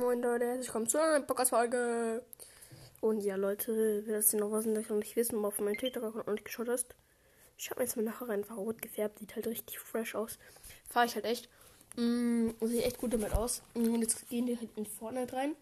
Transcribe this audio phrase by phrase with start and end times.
[0.00, 2.24] Moin Leute, herzlich willkommen zu einer Podcast-Folge.
[3.00, 6.34] Und ja, Leute, wer das noch was noch nicht wissen, mal auf meinen TikTok-Account noch
[6.34, 6.96] nicht geschaut hast,
[7.56, 10.38] ich habe jetzt mal nachher einfach rot gefärbt, sieht halt richtig fresh aus.
[10.88, 11.48] Fahre ich halt echt.
[11.94, 13.62] Mm, sieht echt gut damit aus.
[13.74, 15.54] Und jetzt gehen wir halt in Fortnite rein.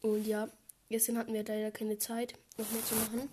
[0.00, 0.48] Und ja,
[0.88, 3.28] gestern hatten wir leider keine Zeit, noch mehr zu machen.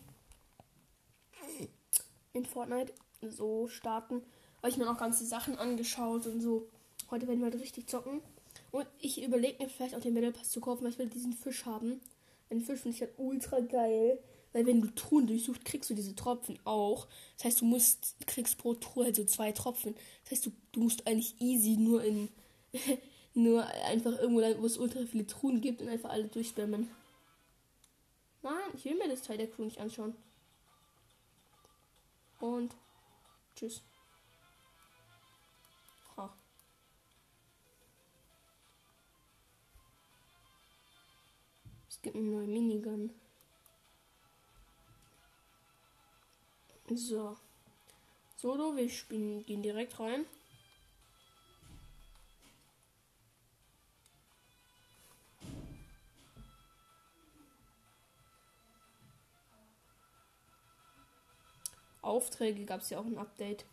[2.34, 4.22] In Fortnite so starten.
[4.58, 6.68] Habe ich mir noch ganze Sachen angeschaut und so.
[7.10, 8.22] Heute werden wir halt richtig zocken.
[8.76, 11.32] Und ich überlege mir vielleicht auch den Battle Pass zu kaufen, weil ich will diesen
[11.32, 12.02] Fisch haben.
[12.50, 14.20] Den Fisch finde ich halt ultra geil.
[14.52, 17.08] Weil wenn du Truhen durchsuchst, kriegst du diese Tropfen auch.
[17.38, 19.96] Das heißt, du musst, kriegst pro Truhe halt so zwei Tropfen.
[20.24, 22.28] Das heißt, du, du musst eigentlich easy nur in,
[23.34, 26.90] nur einfach irgendwo, wo es ultra viele Truhen gibt und einfach alle durchspammen.
[28.44, 30.14] Nein, ich will mir das Teil der Crew nicht anschauen.
[32.42, 32.76] Und
[33.56, 33.84] tschüss.
[42.06, 43.10] Gibt eine neue Minigun.
[46.88, 47.36] So.
[48.36, 50.28] Solo, wir spielen, gehen direkt rein.
[62.04, 63.66] Aufträge gab es ja auch ein Update.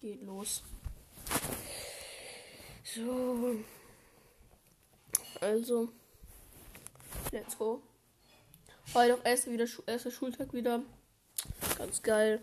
[0.00, 0.62] Geht los.
[2.84, 3.56] So.
[5.40, 5.92] Also.
[7.32, 7.80] Let's go.
[8.92, 10.82] Heute auch erster, wieder, erster Schultag wieder.
[11.78, 12.42] Ganz geil.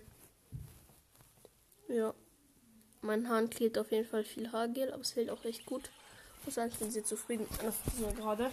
[1.87, 2.15] Ja.
[3.01, 5.91] Mein Hand klebt auf jeden Fall viel Haargel, aber es hält auch echt gut.
[6.39, 8.51] Ich muss sagen, ich bin sehr zufrieden mit meiner Frisur gerade.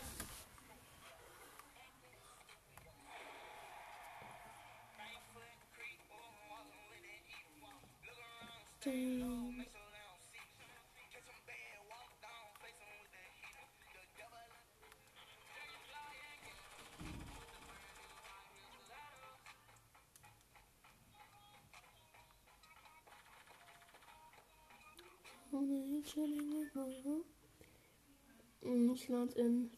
[28.94, 29.70] Ich lande in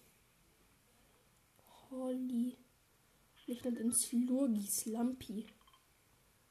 [1.90, 2.56] Holly.
[3.46, 5.46] Ich lande in Slurgi Slampi.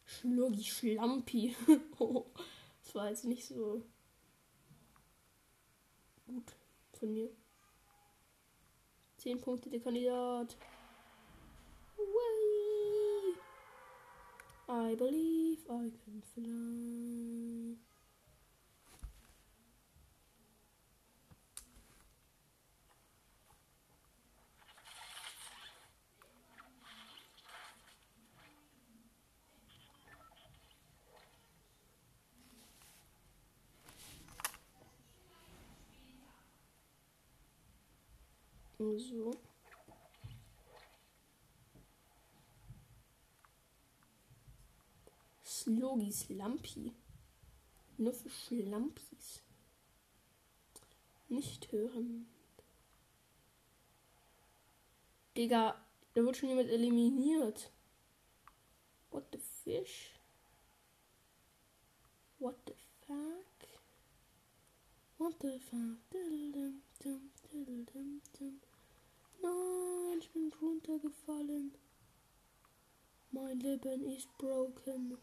[0.04, 1.56] Schlurgi Schlampi.
[2.84, 3.82] das war jetzt nicht so
[6.26, 6.54] gut
[6.92, 7.30] von mir.
[9.16, 10.58] Zehn Punkte der Kandidat.
[11.96, 13.38] Way.
[14.68, 17.78] I believe I can fly.
[38.96, 39.34] So.
[45.44, 46.94] Slogis Lampi.
[47.98, 49.42] Nur für Schlampis.
[51.28, 52.28] Nicht hören.
[55.36, 55.76] Digga,
[56.14, 57.72] da wird schon jemand eliminiert.
[59.12, 60.14] What the fish?
[62.40, 62.74] What the
[63.06, 63.68] fuck?
[65.18, 66.08] What the fuck?
[69.42, 71.74] Nein, ich bin runtergefallen.
[73.32, 75.18] Mein Leben ist broken.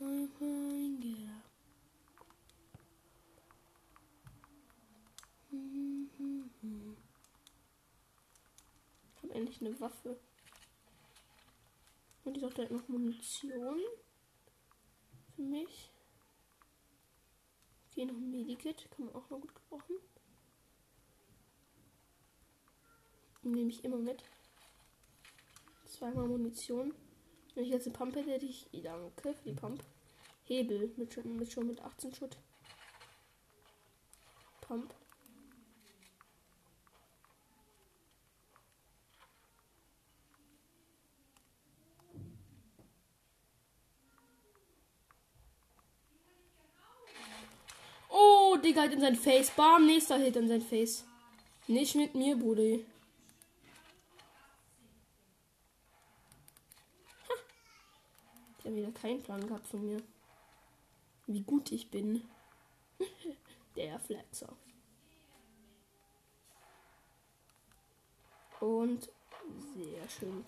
[0.00, 0.38] I'm up.
[9.16, 10.20] Ich habe endlich eine Waffe.
[12.24, 13.80] Und auch direkt noch Munition.
[15.34, 15.90] Für mich.
[17.90, 18.88] Okay, noch ein Medikit.
[18.90, 19.96] Kann man auch noch gut gebrauchen.
[23.52, 24.22] Nehme ich immer mit.
[25.86, 26.92] Zweimal Munition.
[27.54, 28.66] Wenn ich jetzt eine Pump hätte, hätte ich.
[28.72, 29.82] Danke für die Pump.
[30.44, 32.36] Hebel mit schon mit, schon mit 18 Schutt.
[34.60, 34.94] Pump.
[48.10, 49.50] Oh, Digga, hat in sein Face.
[49.50, 51.04] Bam, nächster Hit in sein Face.
[51.66, 52.78] Nicht mit mir, Bruder.
[58.68, 60.02] ja wieder keinen Plan gehabt von mir.
[61.26, 62.28] Wie gut ich bin.
[63.76, 64.54] Der Flexer.
[68.60, 69.08] Und
[69.74, 70.44] sehr schön.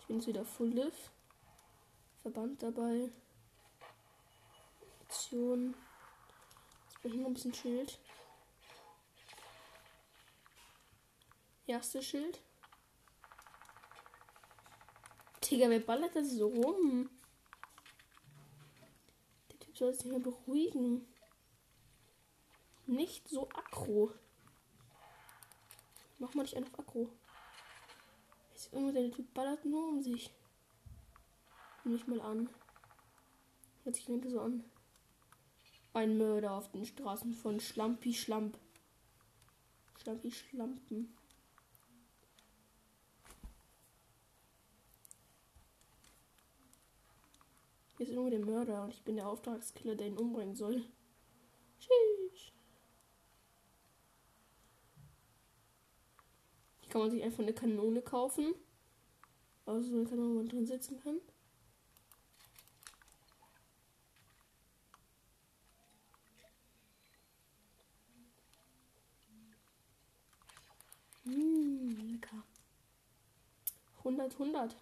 [0.00, 1.10] Ich bin jetzt wieder Full Live.
[2.22, 3.10] Verband dabei.
[5.02, 5.74] Aktion.
[6.88, 7.98] Jetzt bin ich noch ein bisschen Schild.
[11.66, 12.43] Erste Schild.
[15.44, 17.10] Digga, wer ballert das so rum?
[19.50, 21.06] Der Typ soll sich mal beruhigen.
[22.86, 24.12] Nicht so aggro.
[26.18, 27.10] Mach mal nicht einfach aggro.
[28.54, 30.30] Ist irgendwo der Typ ballert nur um sich.
[31.84, 32.48] Nimm ich mal an.
[33.82, 34.64] Hört sich so an.
[35.92, 38.58] Ein Mörder auf den Straßen von Schlampi Schlamp.
[40.00, 41.14] Schlampi Schlampen.
[48.04, 50.84] Ist nur der Mörder und ich bin der Auftragskiller, der ihn umbringen soll.
[51.78, 52.52] Tschüss.
[56.80, 58.54] Hier kann man sich einfach eine Kanone kaufen.
[59.66, 61.20] Also so eine Kanone, wo man drin sitzen kann.
[71.24, 72.42] Mmh, lecker.
[73.98, 74.76] 100, 100.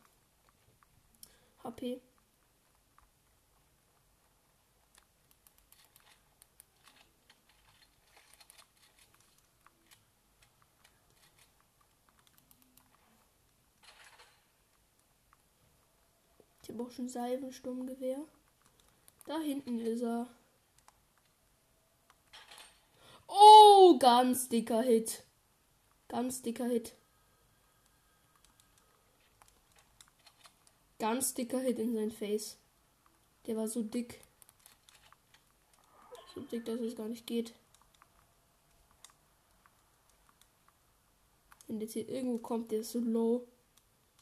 [1.62, 2.00] HP.
[16.72, 18.24] Ich habe auch schon Salvensturmgewehr.
[19.26, 20.26] Da hinten ist er.
[23.28, 25.22] Oh, ganz dicker Hit.
[26.08, 26.94] Ganz dicker Hit.
[30.98, 32.56] Ganz dicker Hit in sein Face.
[33.46, 34.22] Der war so dick.
[36.34, 37.52] So dick, dass es gar nicht geht.
[41.66, 43.46] Wenn jetzt hier irgendwo kommt, der ist so low.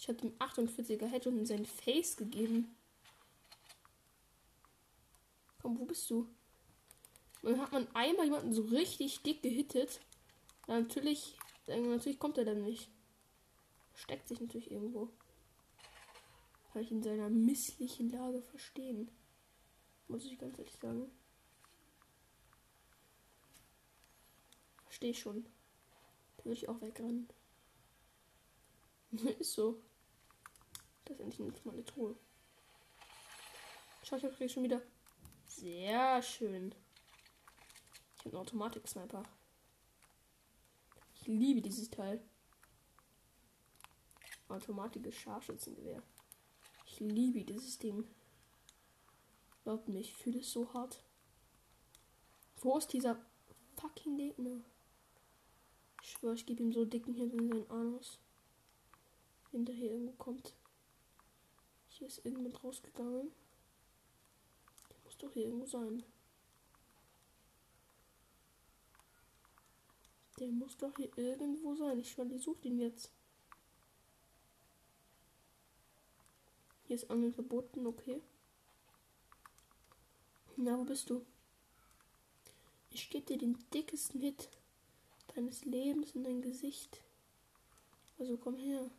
[0.00, 2.75] Ich habe ihm 48er Headshot in sein Face gegeben.
[5.61, 6.26] Komm, wo bist du?
[7.43, 10.00] Dann hat man einmal jemanden so richtig dick gehittet.
[10.67, 11.37] Dann natürlich
[11.67, 12.88] natürlich kommt er dann nicht.
[13.94, 15.11] Steckt sich natürlich irgendwo.
[16.73, 19.11] Kann ich in seiner misslichen Lage verstehen.
[20.08, 21.11] Muss ich ganz ehrlich sagen.
[24.85, 25.44] Verstehe schon.
[26.38, 27.29] Da würde ich auch wegrennen.
[29.38, 29.82] Ist so.
[31.11, 32.15] Das ist endlich mal eine Truhe.
[34.05, 34.81] Schau, ich habe schon wieder.
[35.49, 36.73] Sehr schön.
[38.17, 39.25] Ich habe einen Automatik-Sniper.
[41.17, 42.23] Ich liebe dieses Teil.
[44.49, 46.01] Automatisches Scharfschützengewehr.
[46.87, 48.07] Ich liebe dieses Ding.
[49.65, 51.03] Glaubt mir, ich fühle es so hart.
[52.59, 53.21] Wo ist dieser
[53.77, 54.61] fucking Gegner?
[56.03, 58.21] Ich schwöre, ich gebe ihm so dicken Hit in seinen Anus.
[59.51, 60.55] Wenn der hier irgendwo kommt.
[62.00, 63.31] Hier ist irgendjemand rausgegangen.
[64.88, 66.02] Der muss doch hier irgendwo sein.
[70.38, 72.00] Der muss doch hier irgendwo sein.
[72.00, 73.12] Ich schwöre, ich suche den jetzt.
[76.87, 78.23] Hier ist Angeln verboten, okay.
[80.56, 81.26] Na, wo bist du?
[82.88, 84.49] Ich gebe dir den dickesten Hit
[85.35, 87.02] deines Lebens in dein Gesicht.
[88.19, 88.91] Also komm her.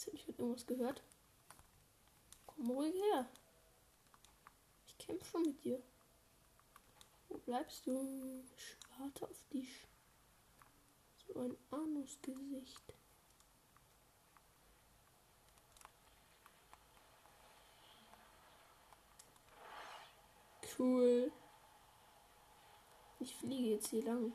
[0.00, 1.02] Jetzt habe ich irgendwas gehört.
[2.46, 3.28] Komm ruhig her.
[4.86, 5.78] Ich kämpfe schon mit dir.
[7.28, 8.42] Wo bleibst du?
[8.56, 9.86] Ich warte auf dich.
[11.26, 12.94] So ein Anusgesicht.
[20.78, 21.30] Cool.
[23.18, 24.32] Ich fliege jetzt hier lang.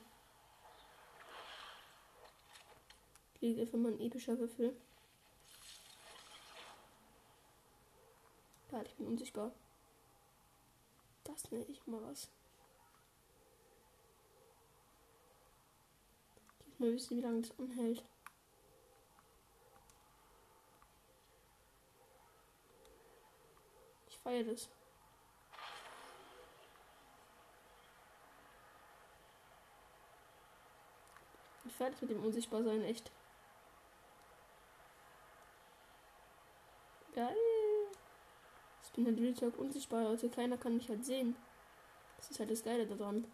[3.40, 4.80] Fliege einfach mal ein epischer Würfel.
[8.76, 9.54] Da, ich bin unsichtbar.
[11.24, 12.30] Das nenne ich mal was.
[16.78, 18.04] Mal wissen, wie lange das anhält.
[24.10, 24.68] Ich feiere das.
[31.64, 33.10] Ich fertig mit dem Unsichtbarsein, echt.
[37.14, 37.65] Geil.
[38.96, 41.36] Bin halt Real Talk unsichtbar, also keiner kann mich halt sehen.
[42.18, 43.26] Das ist halt das Geile daran.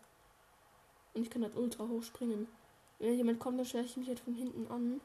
[1.13, 2.48] Und ich kann halt ultra hoch springen.
[2.98, 5.01] Wenn jemand kommt, dann schleiche ich mich halt von hinten an.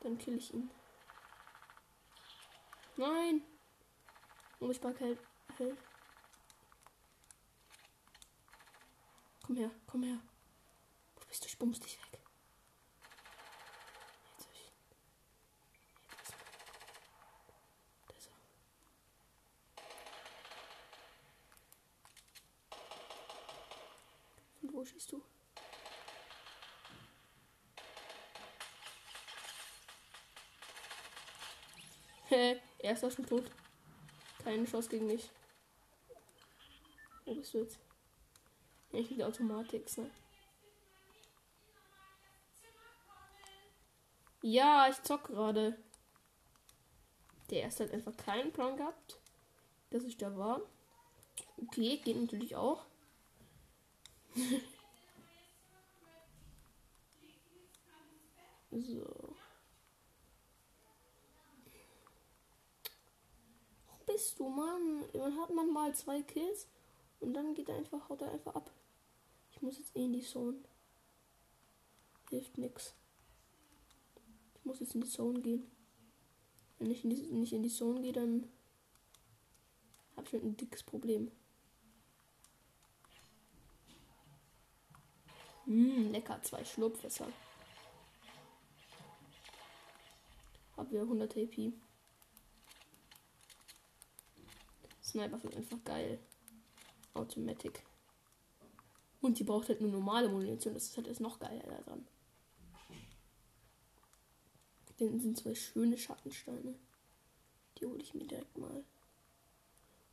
[0.00, 0.70] Dann kill ich ihn.
[2.96, 3.42] Nein!
[4.60, 5.18] Unsichtbarkeit
[5.58, 5.76] hält.
[9.46, 10.18] Komm her, komm her.
[11.16, 11.48] Wo bist du?
[11.48, 11.98] Ich bums dich
[24.76, 25.22] wo schießt du?
[32.28, 33.50] Hä, er ist auch schon tot.
[34.44, 35.30] Keine Chance gegen mich.
[37.24, 37.78] Wo bist du jetzt?
[38.92, 40.10] Ja, ich liege Automatik, ne?
[44.42, 45.78] Ja, ich zock gerade.
[47.50, 49.20] Der erste hat einfach keinen Plan gehabt.
[49.90, 50.60] dass ich da war.
[51.62, 52.84] Okay, geht natürlich auch
[58.70, 59.34] so.
[63.88, 65.04] Wo bist du, Mann?
[65.12, 66.68] Dann hat man mal zwei Kills
[67.20, 68.70] und dann geht er einfach, haut er einfach ab.
[69.52, 70.58] Ich muss jetzt eh in die Zone.
[72.30, 72.94] Hilft nix.
[74.58, 75.70] Ich muss jetzt in die Zone gehen.
[76.78, 78.50] Wenn ich nicht in die Zone gehe, dann
[80.16, 81.30] habe ich ein dickes Problem.
[85.66, 87.26] Mmm, lecker, zwei Schlupfwässer.
[90.76, 91.72] Hab wieder 100 AP.
[95.02, 96.20] Sniper wird einfach geil.
[97.14, 97.82] Automatic.
[99.20, 100.74] Und die braucht halt nur normale Munition.
[100.74, 102.06] Das ist halt das noch geiler daran.
[104.98, 106.74] Dann sind zwei schöne Schattensteine.
[107.78, 108.84] Die hole ich mir direkt mal.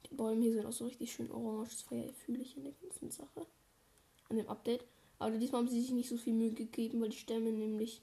[0.10, 1.70] Die Bäume hier sind auch so richtig schön orange.
[1.70, 3.46] Das fühle ich in der ganzen Sache.
[4.30, 4.86] An dem Update.
[5.24, 8.02] Aber diesmal haben sie sich nicht so viel Mühe gegeben, weil die Stämme nämlich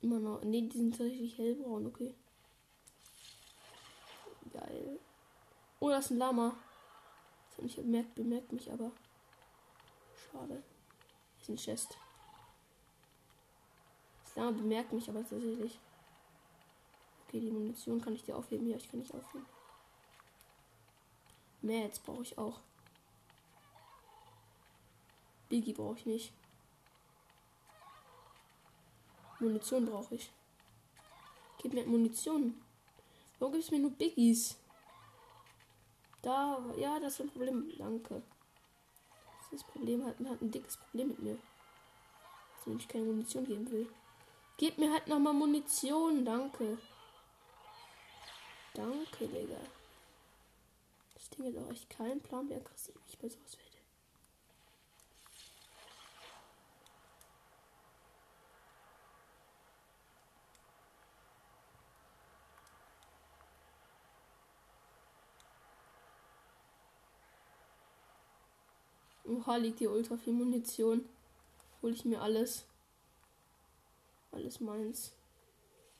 [0.00, 0.42] immer noch.
[0.42, 2.14] Ne, die sind tatsächlich hellbraun, okay.
[4.52, 4.98] Geil.
[5.78, 6.56] Oh, das ist ein Lama.
[7.46, 8.90] Das hat nicht bemerkt, bemerkt mich aber.
[10.32, 10.64] Schade.
[11.34, 11.96] Das ist ein Chest.
[14.24, 15.78] Das Lama bemerkt mich aber tatsächlich.
[17.26, 18.68] Okay, die Munition kann ich dir aufheben.
[18.68, 19.46] Ja, ich kann nicht aufheben.
[21.62, 22.60] Mehr jetzt brauche ich auch.
[25.48, 26.32] Biggie brauche ich nicht.
[29.40, 30.30] Munition brauche ich.
[31.58, 32.60] Gib mir Munition.
[33.38, 34.56] Warum gibt es mir nur Biggies?
[36.22, 37.72] Da, ja, das ist ein Problem.
[37.78, 38.22] Danke.
[39.50, 41.38] Das Problem, hat, hat ein dickes Problem mit mir.
[42.56, 43.88] Dass mir nicht keine Munition geben will.
[44.58, 46.78] Gib mir halt nochmal Munition, danke.
[48.74, 49.60] Danke, Digga.
[51.14, 53.67] Das Ding hat auch echt keinen Plan, wie aggressiv ich bei sowas werde.
[69.38, 71.08] Oha, liegt hier ultra viel Munition.
[71.80, 72.64] Hol ich mir alles.
[74.32, 75.12] Alles meins.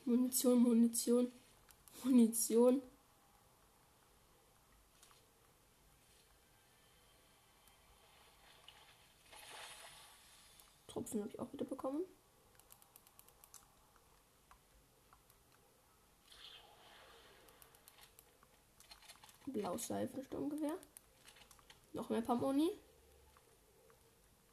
[0.04, 1.30] Munition, Munition,
[2.02, 2.82] Munition.
[10.88, 12.02] Tropfen habe ich auch wieder bekommen.
[19.46, 20.76] Blaues Seifensturmgewehr.
[21.92, 22.70] Noch mehr Pamoni.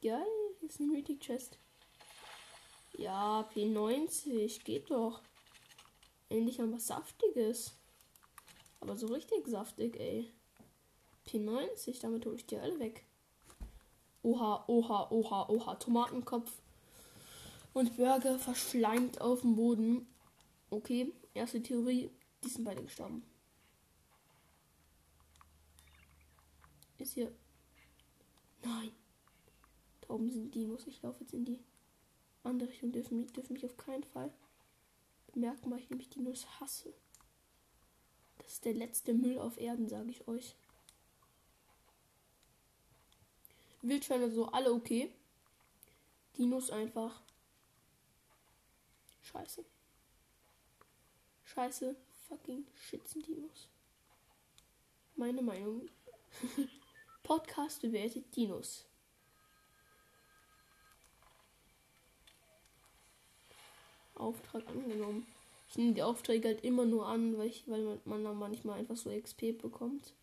[0.06, 0.24] Hier
[0.60, 1.58] ist eine Mythic Chest.
[2.96, 5.20] Ja, P90, geht doch.
[6.28, 7.76] Endlich mal was Saftiges.
[8.78, 10.32] Aber so richtig saftig, ey.
[11.26, 13.04] P90, damit hole ich die alle weg.
[14.22, 15.74] Oha, oha, oha, oha.
[15.74, 16.52] Tomatenkopf
[17.72, 20.06] und Burger verschleimt auf dem Boden.
[20.70, 22.12] Okay, erste Theorie.
[22.44, 23.24] Die sind beide gestorben.
[26.96, 27.32] Ist hier.
[28.62, 28.92] Nein.
[30.06, 30.86] Da oben sind Dinos.
[30.86, 31.60] Ich laufe jetzt in die
[32.42, 32.92] andere Richtung.
[32.92, 34.32] Dürfen, dürfen mich auf keinen Fall
[35.32, 36.94] bemerken, weil ich nämlich Dinos hasse.
[38.38, 40.56] Das ist der letzte Müll auf Erden, sage ich euch.
[43.82, 45.12] Wildschweine so alle okay.
[46.36, 47.22] Dinos einfach.
[49.22, 49.64] Scheiße.
[51.44, 51.96] Scheiße.
[52.28, 53.68] Fucking Schützen Dinos.
[55.14, 55.88] Meine Meinung.
[57.22, 58.85] Podcast bewertet Dinos.
[64.16, 65.26] Auftrag angenommen.
[65.68, 68.96] Ich nehme die Aufträge halt immer nur an, weil, ich, weil man, dann manchmal einfach
[68.96, 70.14] so XP bekommt.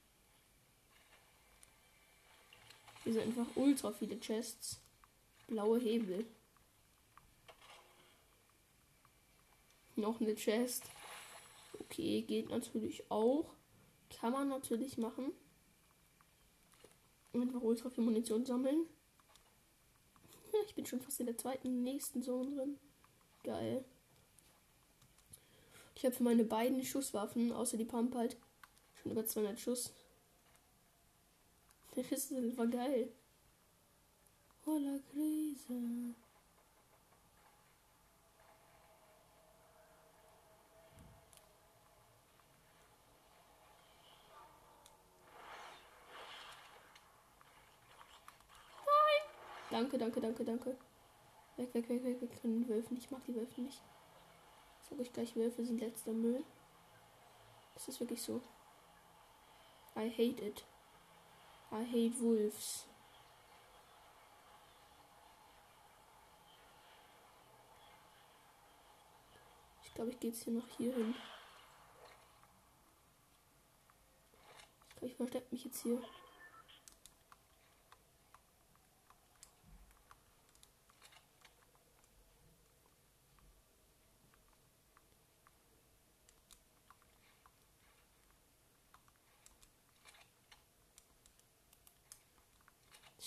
[3.04, 4.80] Hier sind einfach ultra viele Chests.
[5.48, 6.26] Blaue Hebel.
[9.96, 10.86] Noch eine Chest.
[11.80, 13.54] Okay, geht natürlich auch.
[14.10, 15.32] Kann man natürlich machen.
[17.34, 18.86] Einfach ultra viel Munition sammeln.
[20.54, 22.80] Ja, ich bin schon fast in der zweiten, nächsten Zone drin.
[23.44, 23.84] Geil.
[25.96, 28.38] Ich habe für meine beiden Schusswaffen, außer die Pump halt,
[28.96, 29.94] schon über 200 Schuss.
[31.96, 33.08] Das ist einfach geil.
[34.66, 36.16] Holla Krise.
[49.70, 50.78] Danke, danke, danke, danke.
[51.56, 52.98] Weg, weg, weg, weg, weg von den Wölfen.
[52.98, 53.82] Ich mag die Wölfe nicht.
[54.90, 56.44] Sag ich gleich, Wölfe sind letzter Müll.
[57.74, 58.42] Das ist wirklich so.
[59.96, 60.66] I hate it.
[61.72, 62.88] I hate wolves.
[69.84, 71.16] Ich glaube, ich gehe jetzt hier noch hier hin.
[74.88, 76.02] Ich glaube, ich verstecke mich jetzt hier.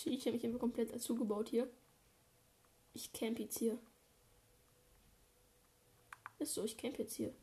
[0.08, 1.68] Ich habe mich einfach komplett dazu gebaut hier.
[2.94, 3.76] Ich camp jetzt hier.
[6.38, 7.34] Ist so, ich camp jetzt hier.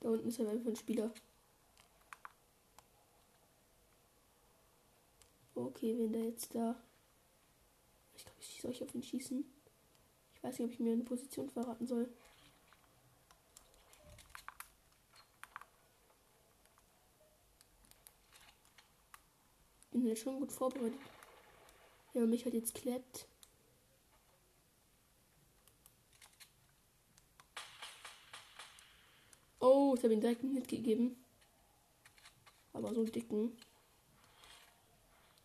[0.00, 1.12] Da unten ist ja einfach ein Spieler.
[5.54, 6.80] Okay, wenn der jetzt da.
[8.16, 9.44] Ich glaube, ich soll ich auf ihn schießen.
[10.34, 12.08] Ich weiß nicht, ob ich mir eine Position verraten soll.
[19.96, 21.00] Bin jetzt schon gut vorbereitet.
[22.12, 23.26] Ja, mich hat jetzt klappt.
[29.58, 31.16] Oh, ich habe ihn direkt mitgegeben.
[32.74, 33.56] Aber so einen dicken.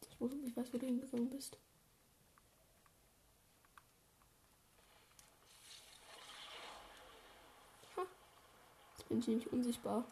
[0.10, 1.58] Ich weiß, wo du hingegangen bist.
[7.96, 8.06] Ha.
[8.98, 10.06] Jetzt bin ich nämlich unsichtbar.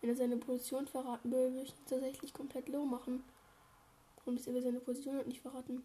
[0.00, 3.24] Wenn er seine Position verraten will, würde ich ihn tatsächlich komplett low machen.
[4.24, 5.82] Und ist er seine Position hat nicht verraten.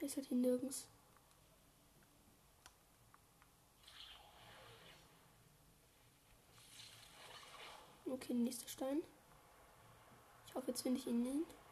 [0.00, 0.86] Der ist halt hier nirgends.
[8.08, 9.02] Okay, nächster Stein.
[10.46, 11.65] Ich hoffe, jetzt finde ich ihn nicht.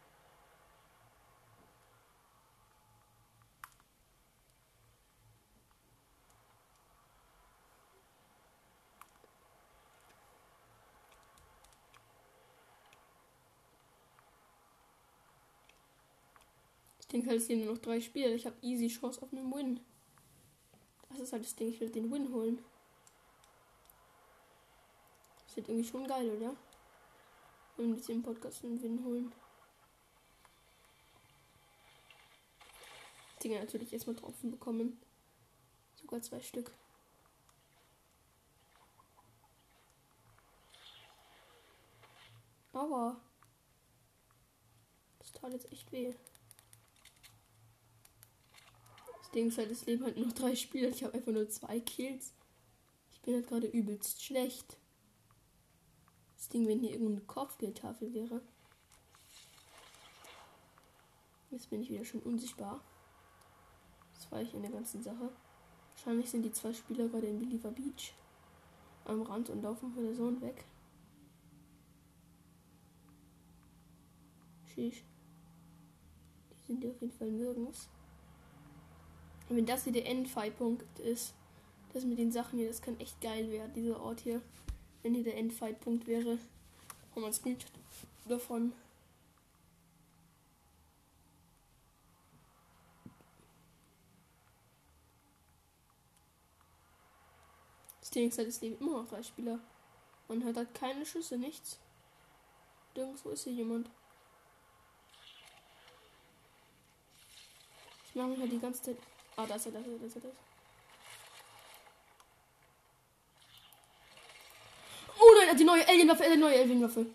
[17.15, 18.33] Denke halt, sind nur noch drei Spiele.
[18.33, 19.79] Ich habe easy Chance auf einen Win.
[21.09, 22.59] Das ist halt das Ding, ich will den Win holen.
[25.47, 26.53] Das wird irgendwie schon geil, oder?
[27.77, 29.31] Wenn wir jetzt im Podcast einen Win holen.
[33.41, 34.99] Dinger natürlich erstmal drauf bekommen.
[35.95, 36.69] Sogar zwei Stück.
[42.73, 43.21] Aber
[45.19, 46.13] das tat jetzt echt weh.
[49.35, 50.89] Ding ist halt, es leben halt nur drei Spieler.
[50.89, 52.33] Ich habe einfach nur zwei Kills.
[53.11, 54.77] Ich bin halt gerade übelst schlecht.
[56.37, 58.41] Das Ding, wenn hier irgendeine Kopfgeldtafel wäre.
[61.51, 62.81] Jetzt bin ich wieder schon unsichtbar.
[64.13, 65.29] Das war ich in der ganzen Sache.
[65.91, 68.13] Wahrscheinlich sind die zwei Spieler gerade in Believer Beach
[69.05, 70.65] am Rand und laufen von der Zone weg.
[74.73, 75.03] Sheesh.
[76.51, 77.89] Die sind ja auf jeden Fall nirgends.
[79.49, 81.33] Und wenn das hier der Endfight-Punkt ist,
[81.93, 84.41] das mit den Sachen hier, das kann echt geil werden, dieser Ort hier.
[85.03, 86.39] Wenn hier der Endfight-Punkt wäre.
[87.11, 87.71] Haben wir ein Screenshot
[88.25, 88.73] davon.
[98.01, 99.59] Das Ding ist halt, leben immer noch drei Spieler.
[100.27, 101.79] Man hört halt keine Schüsse, nichts.
[102.95, 103.89] Nirgendwo ist hier jemand.
[108.07, 108.97] Ich mache mich halt die ganze Zeit
[109.37, 110.31] Ah, da ist er, da ist er, da ist er.
[115.19, 117.05] Oh nein, er hat die neue Alienwaffe, er hat die neue Alienwaffe.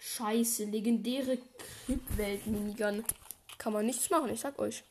[0.00, 1.38] Scheiße, legendäre
[1.86, 3.04] Kryptwelt-Minigun.
[3.58, 4.82] Kann man nichts machen, ich sag euch.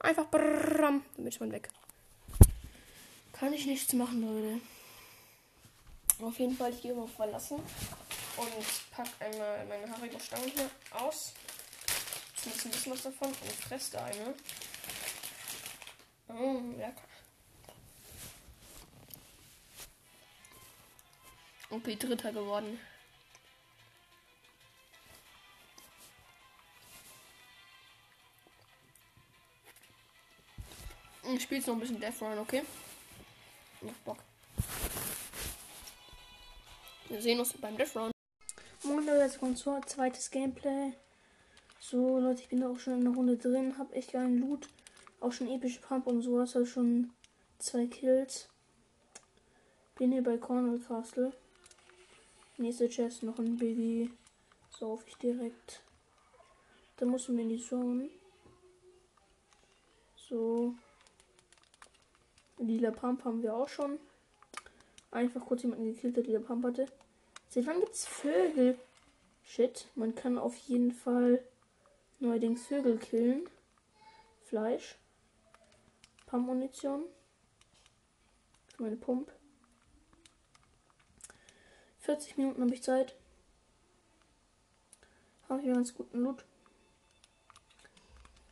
[0.00, 1.68] Einfach bram, dann ist man weg.
[3.32, 4.60] Kann ich nichts machen, Leute.
[6.20, 11.32] Auf jeden Fall, ich gehe mal verlassen und pack einmal meine haarige Stange hier aus.
[12.44, 14.34] Jetzt ein bisschen was davon und fress da eine.
[16.28, 17.02] Mm, lecker.
[21.70, 22.78] OP Dritter geworden.
[31.32, 32.62] Ich spiele jetzt noch ein bisschen Death Run, okay?
[33.80, 34.18] Ich hab Bock.
[37.08, 38.10] Wir sehen uns beim Death Run.
[38.84, 40.92] Moin Leute, jetzt kommt zur zweites Gameplay.
[41.80, 44.68] So Leute, ich bin da auch schon in der Runde drin, hab echt geilen Loot.
[45.24, 47.10] Auch schon epische Pump und sowas, also schon
[47.58, 48.50] zwei Kills.
[49.94, 51.32] Bin hier bei Cornwall Castle.
[52.58, 54.10] Nächste Chest noch ein Biggie.
[54.68, 55.80] Sauf ich direkt.
[56.98, 58.10] Da muss man in die Zone.
[60.14, 60.74] So.
[62.58, 63.98] Lila Pump haben wir auch schon.
[65.10, 66.86] Einfach kurz jemanden gekillt, der lila Pump hatte.
[67.48, 68.78] Seit wann gibt's Vögel?
[69.42, 71.42] Shit, man kann auf jeden Fall
[72.20, 73.48] neuerdings Vögel killen.
[74.42, 74.98] Fleisch.
[76.34, 77.04] Pump-Munition.
[78.78, 79.30] Meine Pump.
[82.00, 83.14] 40 Minuten habe ich Zeit.
[85.48, 86.44] Habe ich ganz guten Loot.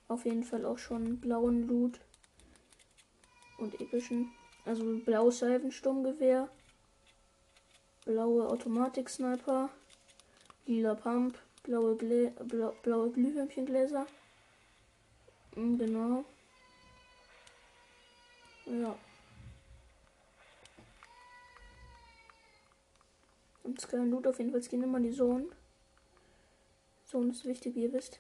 [0.07, 1.99] Auf jeden Fall auch schon blauen Loot.
[3.59, 4.31] Und epischen.
[4.65, 6.49] Also blaues Seifensturmgewehr.
[8.05, 9.71] Blaue Automatik-Sniper.
[10.67, 11.37] Lila Pump.
[11.65, 14.07] Blaue, Glä blau blaue Glühwürmchengläser.
[15.57, 16.25] Hm, genau.
[18.67, 18.97] Ja.
[23.63, 24.61] Und es kein Loot auf jeden Fall.
[24.61, 25.47] Es gehen immer die Zone.
[27.07, 28.19] Zone ist wichtig, wie ihr wisst.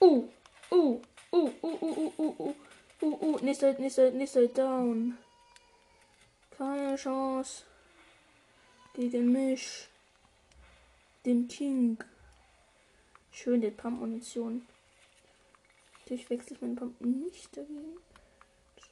[0.00, 0.28] Uh,
[0.70, 1.00] uh,
[1.32, 2.54] uh, uh, uh, uh, uh, uh,
[3.02, 5.16] uh, uh, nächster, nächster, nächster down.
[6.50, 7.64] Keine Chance.
[8.94, 9.88] Gegen mich.
[11.24, 11.98] Den King.
[13.30, 14.66] Schön, die Pump-Munition.
[16.06, 17.96] Natürlich wechsle ich meinen Pump nicht dagegen.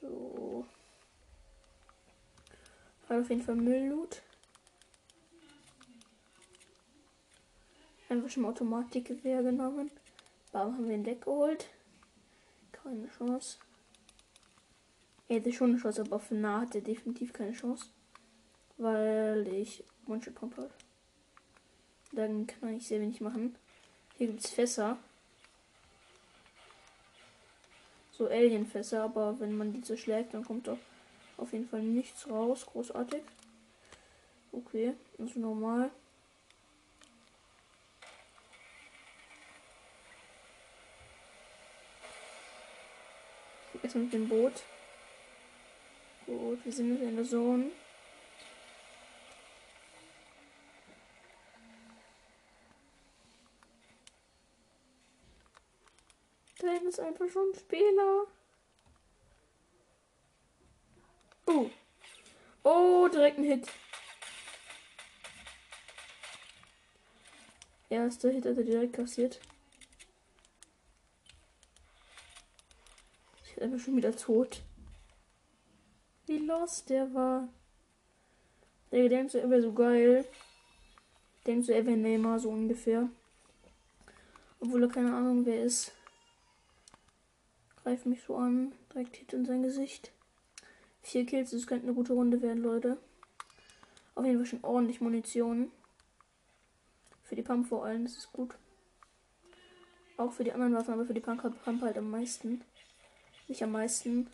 [0.01, 0.65] So.
[3.07, 4.21] Hat auf jeden Fall Müllloot.
[8.09, 9.91] Einfach schon Automatikgewehr genommen.
[10.51, 11.69] Warum haben wir ihn weggeholt?
[12.73, 13.59] Keine Chance.
[15.29, 17.85] Er hätte schon eine Chance, aber auf nah hat er definitiv keine Chance.
[18.77, 20.71] Weil ich manche Pump habe.
[22.11, 23.55] Dann kann ich sehr wenig machen.
[24.17, 24.97] Hier gibt es Fässer.
[28.17, 30.77] So Alienfässer, aber wenn man diese schlägt, dann kommt doch
[31.37, 32.65] auf jeden Fall nichts raus.
[32.65, 33.21] Großartig.
[34.53, 35.91] Okay, das ist normal.
[43.83, 44.63] Jetzt mit dem Boot.
[46.25, 47.69] Gut, wir sind in der Zone.
[56.59, 58.25] Da ist einfach schon ein Spieler.
[61.47, 61.69] Oh.
[62.63, 63.67] Oh, direkt ein Hit.
[67.89, 69.41] Erster Hit hat er direkt kassiert.
[73.43, 74.61] Ich bin einfach schon wieder tot.
[76.27, 77.49] Wie lost der war.
[78.91, 80.25] Der denkt so, er wäre so geil.
[81.45, 83.09] Denkt so, er wäre Neymar so ungefähr.
[84.61, 85.94] Obwohl er keine Ahnung wer ist.
[87.85, 88.73] Greift mich so an.
[88.91, 90.11] Direkt Hit in sein Gesicht.
[91.03, 92.97] Vier Kills, das könnte eine gute Runde werden, Leute.
[94.15, 95.71] Auf jeden Fall schon ordentlich Munition.
[97.21, 98.55] Für die Pump vor allem, das ist gut.
[100.17, 102.63] Auch für die anderen Waffen, aber für die Pump, Pump halt am meisten.
[103.47, 104.31] Nicht am meisten.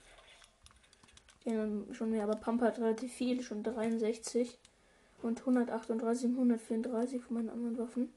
[1.44, 4.58] Ja, schon mehr, aber Pump hat relativ viel, schon 63
[5.24, 8.14] und 138 und 134 von meinen anderen Waffen.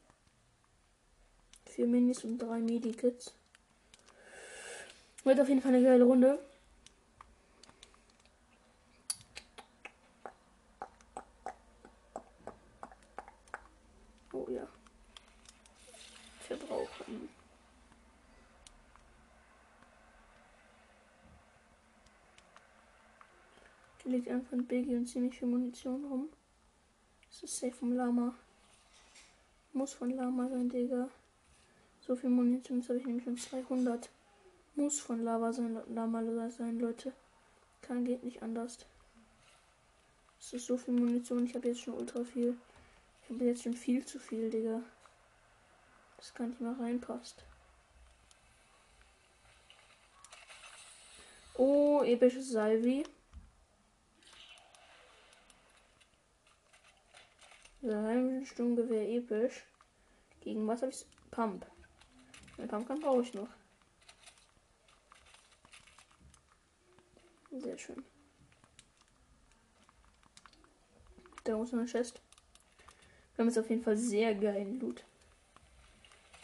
[1.66, 3.34] Vier Minis und drei Medikits.
[5.24, 6.38] Wird auf jeden Fall eine geile Runde.
[14.32, 14.68] Oh ja.
[16.40, 17.30] Verbrauchen.
[24.02, 26.28] Hier liegt einfach ein Biggie und ziemlich viel Munition rum.
[27.30, 28.34] Das ist safe vom Lama.
[29.72, 31.08] Muss von Lama sein, Digga.
[32.00, 34.10] So viel Munition, habe ich nämlich schon 200.
[34.76, 37.12] Muss von Lava sein, Lama sein, Leute.
[37.82, 38.78] Kann, geht nicht anders.
[40.40, 42.56] Es ist so viel Munition, ich habe jetzt schon ultra viel.
[43.22, 44.82] Ich habe jetzt schon viel zu viel, Digga.
[46.16, 47.44] Das gar nicht mal reinpasst.
[51.56, 53.04] Oh, episches Salvi.
[58.44, 59.64] Sturmgewehr episch.
[60.40, 61.06] Gegen was habe ich?
[61.30, 61.66] Pump.
[62.58, 63.48] Ein Pumpgun brauche ich noch.
[67.56, 68.04] Sehr schön.
[71.44, 72.20] Da muss man Chest.
[73.34, 75.04] Wir haben jetzt auf jeden Fall sehr geilen Loot.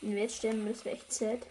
[0.01, 1.47] Wenn wir jetzt sterben, das wäre echt sad.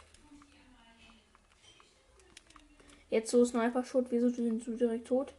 [3.10, 5.34] Jetzt so Sniper-Shot, wir sind so direkt tot.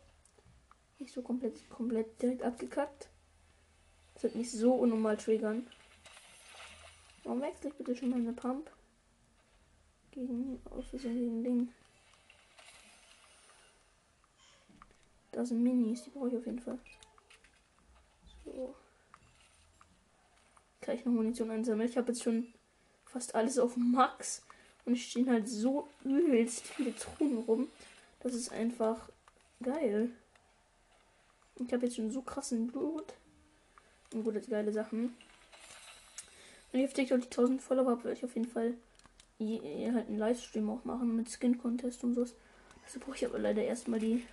[0.98, 3.08] Nicht so komplett, komplett direkt abgekackt.
[4.14, 5.66] Das wird mich so unnormal triggern.
[7.24, 8.70] Warum wechsle ich bitte schon meine Pump?
[10.10, 11.72] Gegen, aus Versehen Ding.
[15.32, 16.78] Da sind Minis, die brauche ich auf jeden Fall.
[18.44, 18.74] So.
[20.80, 21.88] Kann ich noch Munition einsammeln?
[21.88, 22.52] Ich habe jetzt schon
[23.04, 24.42] fast alles auf Max.
[24.84, 27.68] Und es stehen halt so übelst viele Truhen rum.
[28.20, 29.10] Das ist einfach
[29.62, 30.10] geil.
[31.56, 33.14] Ich habe jetzt schon so krassen Blut.
[34.12, 35.14] Und gute, geile Sachen.
[36.72, 38.74] Wenn ich auf TikTok die 1000 Follower habe, werde ich auf jeden Fall
[39.38, 42.22] je, halt einen Livestream auch machen mit Skin Contest und so.
[42.22, 44.24] Also brauche ich aber leider erstmal die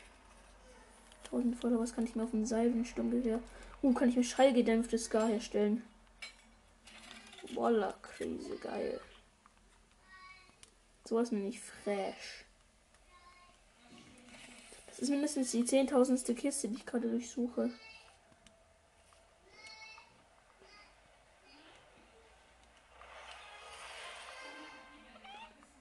[1.28, 1.80] 1000 Follower.
[1.80, 3.40] Was kann ich mir auf dem Salvensturmgewehr?
[3.82, 5.84] Uh, kann ich mir schallgedämpftes Scar herstellen.
[7.54, 9.00] Voila, Krise, geil.
[11.06, 12.46] Sowas nenne ich fresh.
[14.88, 17.70] Das ist mindestens die zehntausendste Kiste, die ich gerade durchsuche.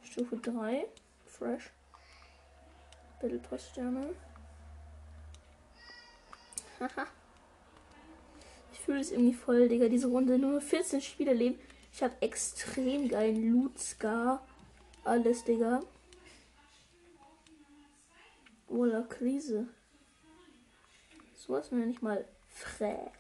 [0.03, 0.87] Stufe 3.
[1.27, 1.71] Fresh.
[3.21, 4.15] Battle Pass Sterne.
[8.73, 9.89] Ich fühle es irgendwie voll, Digga.
[9.89, 11.59] Diese Runde nur 14 Spieler leben.
[11.93, 14.47] Ich habe extrem geilen Loot, Scar.
[15.03, 15.81] Alles, Digga.
[18.69, 19.67] Oder Krise.
[21.35, 23.11] So was mir nicht mal fresh.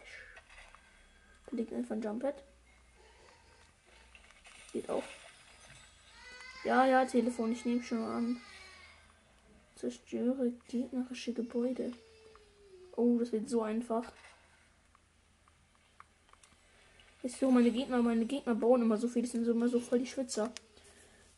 [1.50, 2.44] Liegt einfach ein Jumppad.
[4.72, 5.04] Geht auch.
[6.64, 8.40] Ja, ja, Telefon, ich nehme schon an.
[9.76, 11.92] Zerstöre gegnerische Gebäude.
[12.96, 14.10] Oh, das wird so einfach.
[17.22, 19.80] Ist so, meine Gegner, meine Gegner bauen immer so viel, die sind so immer so
[19.80, 20.52] voll die Schwitzer.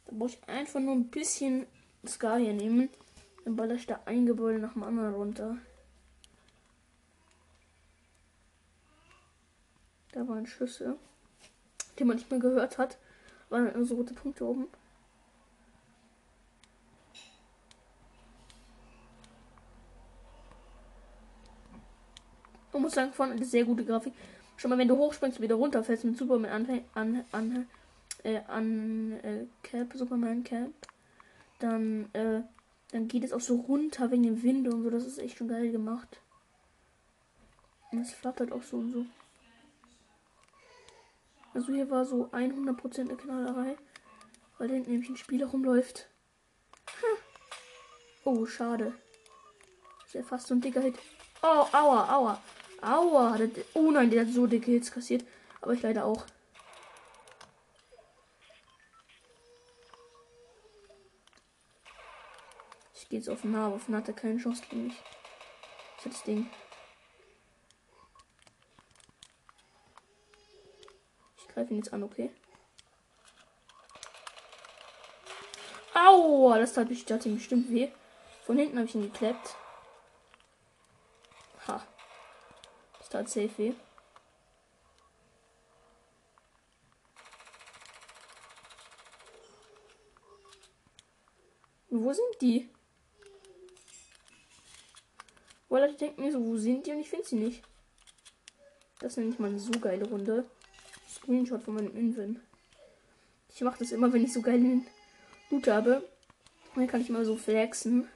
[0.05, 1.67] Da brauche ich einfach nur ein bisschen
[2.07, 2.89] Scar hier nehmen.
[3.45, 5.57] Dann baller ich da ein Gebäude nach dem anderen runter.
[10.13, 10.97] Da waren Schüsse,
[11.99, 12.99] die man nicht mehr gehört hat.
[13.49, 14.67] Waren nur so rote Punkte oben.
[22.79, 24.13] Man muss sagen, vorne eine sehr gute Grafik.
[24.57, 27.67] Schon mal, wenn du hochspringst wieder runterfällst mit Superman an, an, an,
[28.23, 30.71] äh, an äh, Cap, Superman Cap,
[31.59, 32.43] dann, äh,
[32.93, 34.91] dann geht es auch so runter wegen dem Wind und so.
[34.91, 36.21] Das ist echt schon geil gemacht.
[37.91, 39.07] Und es flattert auch so und so.
[41.55, 43.77] Also hier war so 100% eine Knallerei.
[44.59, 46.09] Weil hinten nämlich ein Spieler rumläuft.
[46.87, 47.07] Ha.
[48.25, 48.93] Oh, schade.
[50.05, 50.97] ist ja fast so ein dicker Hit.
[51.43, 52.43] Oh, aua, aua.
[52.81, 53.39] Aua.
[53.75, 55.25] oh nein, der hat so dicke Hits kassiert.
[55.61, 56.25] Aber ich leider auch.
[62.95, 65.03] Ich gehe jetzt auf nah, auf nah hat er keine Chance gegen mich.
[65.99, 66.49] Ich hab das Ding.
[71.39, 72.31] Ich greife ihn jetzt an, okay?
[75.95, 77.89] Aua, das tat, tat ihm bestimmt weh.
[78.45, 79.57] Von hinten habe ich ihn gekleppt.
[81.67, 81.83] Das
[83.11, 83.73] tat safe weh.
[91.91, 92.69] Wo sind die?
[95.69, 96.93] Weil ich denke mir so, wo sind die?
[96.93, 97.63] Und ich finde sie nicht.
[99.01, 100.45] Das ist nicht mal eine so geile Runde.
[101.09, 102.41] Screenshot von meinem Inven.
[103.55, 104.87] Ich mache das immer, wenn ich so geilen
[105.51, 105.97] Loot habe.
[106.75, 108.09] Und dann kann ich mal so flexen.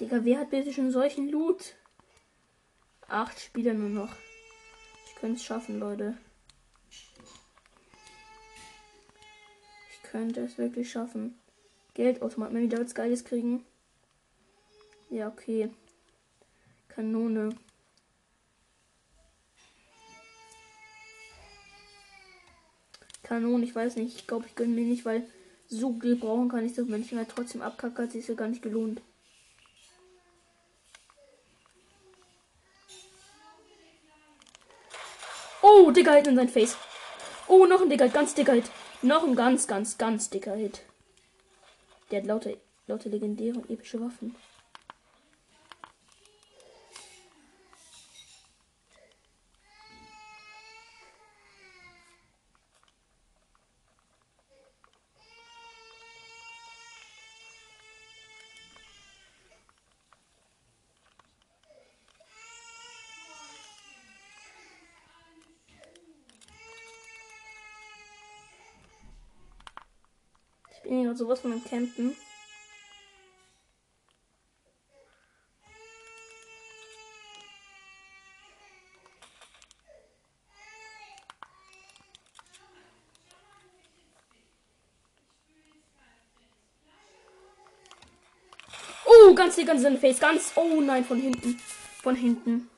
[0.00, 1.74] Digga, wer hat bitte schon solchen Loot?
[3.08, 4.16] Acht Spieler nur noch.
[5.06, 6.16] Ich könnte es schaffen, Leute.
[9.90, 11.38] Ich könnte es wirklich schaffen.
[11.94, 13.64] Geldautomat, wenn wir da jetzt Geiles kriegen.
[15.08, 15.70] Ja, okay.
[16.88, 17.50] Kanone.
[23.22, 24.16] Kanone, ich weiß nicht.
[24.16, 25.28] Ich glaube, ich gönne mir nicht, weil
[25.68, 26.88] so viel brauchen kann ich das.
[26.88, 29.00] Wenn ich halt trotzdem abkacke, hat sich ja gar nicht gelohnt.
[35.86, 36.76] Oh, dicker Hit in sein Face.
[37.46, 38.64] Oh, noch ein dicker, ganz dicker Hit.
[39.02, 40.80] Noch ein ganz, ganz, ganz dicker Hit.
[42.10, 42.50] Der hat lauter,
[42.88, 44.34] lauter legendäre und epische Waffen.
[71.16, 72.16] sowas von dem Campen.
[89.04, 90.52] Oh, ganz, ganz in den Face, ganz.
[90.56, 91.58] Oh nein, von hinten.
[92.02, 92.68] Von hinten.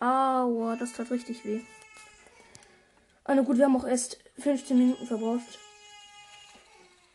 [0.00, 1.60] Aua, das tat richtig weh.
[3.24, 5.58] Also gut, wir haben auch erst 15 Minuten verbraucht.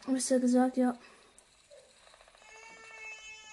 [0.08, 0.98] Wisst ihr gesagt, ja.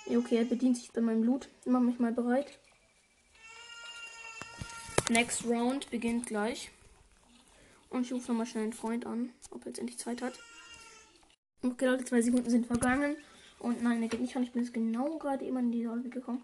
[0.06, 0.18] ja.
[0.18, 1.40] Okay, er bedient sich bei meinem.
[1.40, 2.58] Ich mach mich mal bereit.
[5.10, 6.70] Next Round beginnt gleich.
[7.90, 10.38] Und ich rufe nochmal schnell einen Freund an, ob er jetzt endlich Zeit hat.
[11.62, 13.16] Okay, Leute, zwei Sekunden sind vergangen.
[13.58, 14.42] Und nein, er geht nicht an.
[14.42, 16.42] Ich bin jetzt genau gerade eben in die Lobby gekommen.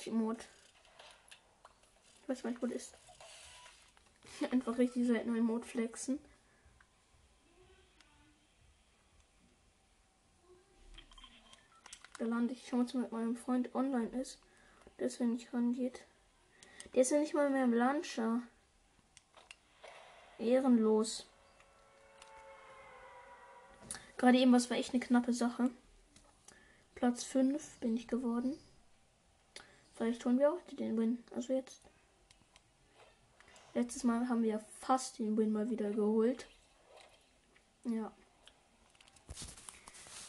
[0.00, 0.46] Box-Emote.
[2.22, 2.98] Ich weiß wo das ist.
[4.50, 6.18] Einfach richtig selten Emote flexen.
[12.18, 12.72] Da lande ich.
[12.72, 14.38] Mal, mit meinem Freund online ist.
[14.98, 16.04] Deswegen nicht rangeht.
[16.94, 18.42] Der ist ja nicht mal mehr im Launcher.
[20.38, 21.26] Ehrenlos.
[24.16, 25.70] Gerade eben, was war echt eine knappe Sache.
[26.94, 28.58] Platz 5 bin ich geworden.
[30.00, 31.18] Vielleicht holen wir auch den Win.
[31.34, 31.82] Also jetzt.
[33.74, 36.46] Letztes Mal haben wir fast den Win mal wieder geholt.
[37.84, 38.10] Ja.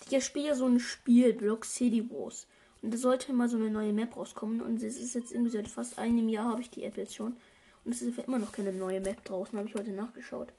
[0.09, 2.47] Ich spiele so ein Spiel, Block City Wars.
[2.81, 4.59] Und da sollte mal so eine neue Map rauskommen.
[4.59, 7.37] Und es ist jetzt irgendwie seit fast einem Jahr habe ich die App jetzt schon.
[7.85, 10.51] Und es ist immer noch keine neue Map draußen, habe ich heute nachgeschaut.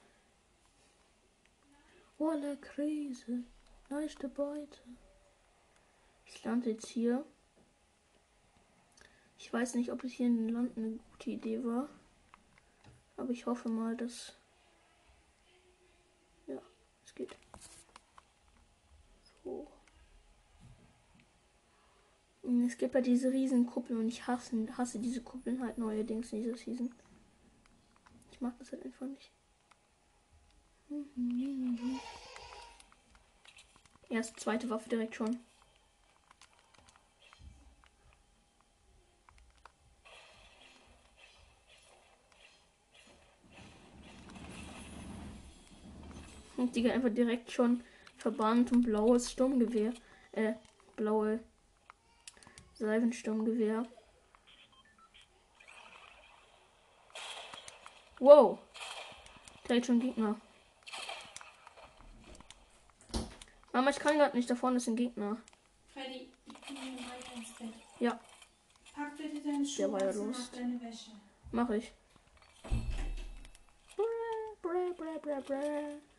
[2.17, 3.43] Eine Krise.
[3.89, 4.79] Leichte Beute.
[6.25, 7.23] Ich lande jetzt hier.
[9.43, 11.89] Ich weiß nicht, ob es hier in Land eine gute Idee war.
[13.17, 14.37] Aber ich hoffe mal, dass.
[16.47, 16.61] Ja,
[17.03, 17.37] es geht.
[19.43, 19.67] So.
[22.65, 26.41] Es gibt ja diese riesen Kuppeln und ich hasse, hasse diese Kuppeln halt neuerdings in
[26.41, 26.95] dieser Season.
[28.31, 29.29] Ich mag das halt einfach nicht.
[34.07, 35.37] Erst zweite Waffe direkt schon.
[46.63, 47.83] Und die einfach direkt schon
[48.15, 49.93] verbannt und blaues Sturmgewehr.
[50.31, 50.53] Äh,
[50.95, 51.41] blaue
[52.75, 53.85] Seifensturmgewehr.
[58.17, 58.59] Wow.
[59.67, 60.39] Direkt schon Gegner.
[63.73, 64.49] Mama, ich kann gerade nicht.
[64.49, 65.35] Da vorne ist ein Gegner.
[65.91, 67.73] Freddy, ich bin hier weiter ins Bett.
[67.99, 68.17] Ja.
[68.95, 70.37] Pack bitte deine Schuhe Der war ja los.
[70.37, 71.11] mach deine Wäsche.
[71.51, 71.91] Mach ich.
[74.61, 76.12] Brä, brä, brä, brä.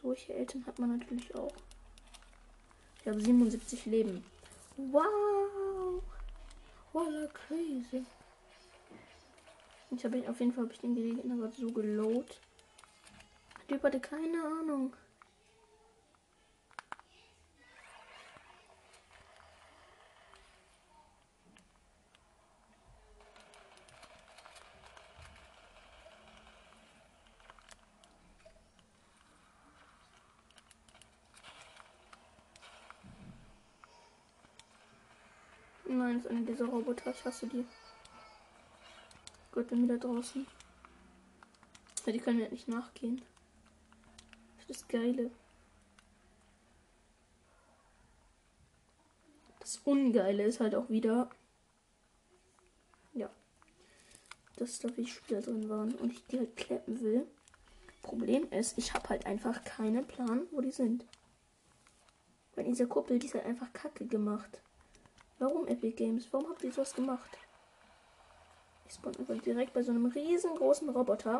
[0.00, 1.52] Solche Eltern hat man natürlich auch.
[3.00, 4.24] Ich habe 77 Leben.
[4.76, 6.02] Wow.
[6.92, 8.04] Voila crazy.
[9.90, 12.26] Ich habe auf jeden Fall habe ich den Gegner gerade so geload.
[13.68, 14.94] Der hatte keine Ahnung.
[36.16, 37.10] Ist einer dieser Roboter.
[37.10, 37.66] Ich hasse die.
[39.52, 40.46] Gut, bin wieder draußen.
[42.06, 43.20] Ja, die können mir nicht nachgehen.
[44.56, 45.30] Das ist das Geile.
[49.60, 51.28] Das Ungeile ist halt auch wieder.
[53.12, 53.28] Ja.
[54.56, 57.26] Dass da wie Spieler drin waren und ich die halt klappen will.
[58.00, 61.04] Problem ist, ich habe halt einfach keinen Plan, wo die sind.
[62.54, 64.62] Weil diese Kuppel, die ist halt einfach kacke gemacht.
[65.38, 66.32] Warum Epic Games?
[66.32, 67.38] Warum habt ihr sowas gemacht?
[68.86, 71.38] Ich spawn einfach direkt bei so einem riesengroßen Roboter.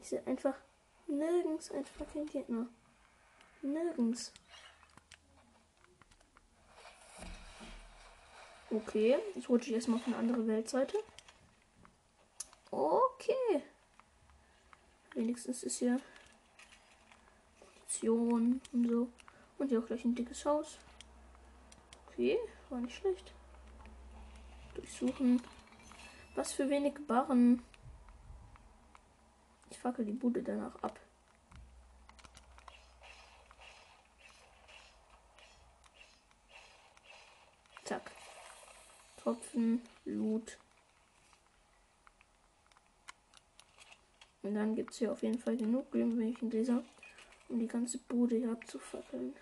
[0.00, 0.54] Ich sehe einfach
[1.06, 2.66] nirgends ein fucking Gegner.
[3.62, 4.32] Nirgends.
[8.70, 10.98] Okay, jetzt rutsche ich erstmal auf eine andere Weltseite.
[12.70, 13.62] Okay.
[15.14, 16.00] Wenigstens ist hier
[17.94, 19.08] Station und so.
[19.58, 20.78] Und hier auch gleich ein dickes Haus.
[22.08, 22.38] Okay,
[22.68, 23.32] war nicht schlecht.
[24.74, 25.40] Durchsuchen.
[26.34, 27.62] Was für wenig Barren.
[29.70, 30.98] Ich fackel die Bude danach ab.
[37.84, 38.10] Zack.
[39.18, 40.58] Tropfen, Loot.
[44.42, 46.82] Und dann gibt es hier auf jeden Fall genug Glühweinchen-Gläser
[47.48, 49.34] um die ganze Bude hier abzufackeln.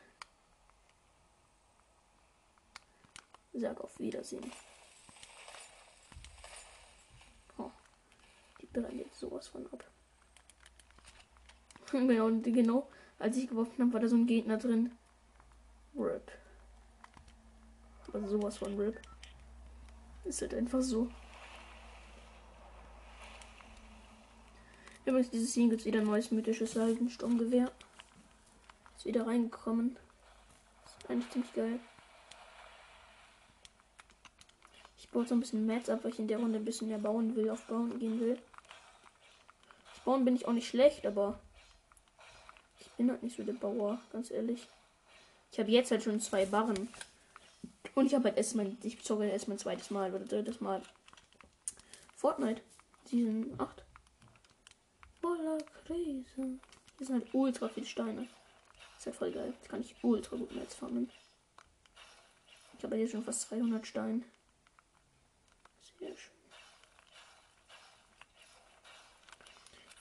[3.55, 4.51] Sag auf Wiedersehen.
[7.59, 7.71] Oh,
[8.61, 9.85] die brennt jetzt sowas von ab.
[11.91, 12.89] genau, und genau,
[13.19, 14.93] als ich geworfen habe, war da so ein Gegner drin.
[15.95, 16.33] RIP.
[18.13, 18.99] Also sowas von RIP.
[20.25, 21.09] Ist halt einfach so.
[25.05, 27.71] Übrigens, dieses Scene gibt es wieder ein neues mythisches Salbensturmgewehr.
[29.03, 29.99] Ist wieder reingekommen.
[30.87, 31.81] Ist eigentlich ziemlich geil.
[34.97, 36.99] Ich baue so ein bisschen Mats ab, weil ich in der Runde ein bisschen mehr
[36.99, 38.39] bauen will, auf Bauen gehen will.
[39.93, 41.41] Das Bauen bin ich auch nicht schlecht, aber
[42.79, 44.69] ich bin halt nicht so der Bauer, ganz ehrlich.
[45.51, 46.89] Ich habe jetzt halt schon zwei Barren.
[47.97, 50.81] Und ich habe halt erst mein, ich zocke erst mein zweites Mal oder drittes Mal.
[52.15, 52.63] Fortnite.
[53.07, 53.83] Season 8.
[55.21, 56.61] Voller Krise.
[56.99, 58.29] Hier sind halt ultra viele Steine.
[59.03, 59.53] Ist halt voll geil.
[59.59, 61.11] Jetzt kann ich ultra gut Netz farmen.
[62.79, 64.23] Ich habe hier schon fast 200 Steine.
[65.99, 66.33] Sehr schön.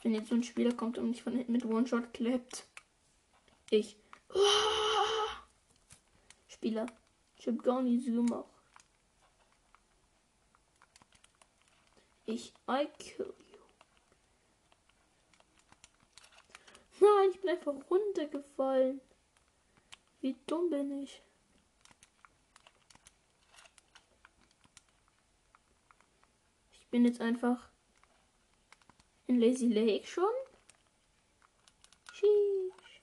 [0.02, 2.64] Wenn jetzt so ein Spieler kommt und mich von hinten mit One-Shot klappt.
[3.70, 3.96] Ich.
[6.48, 6.86] Spieler.
[7.38, 8.44] Ich hab gar nicht so gemacht.
[12.24, 13.34] Ich I kill
[17.02, 19.00] Nein, ich bin einfach runtergefallen.
[20.20, 21.20] Wie dumm bin ich?
[26.74, 27.68] Ich bin jetzt einfach
[29.26, 30.32] in Lazy Lake schon.
[32.12, 33.02] Sheesh.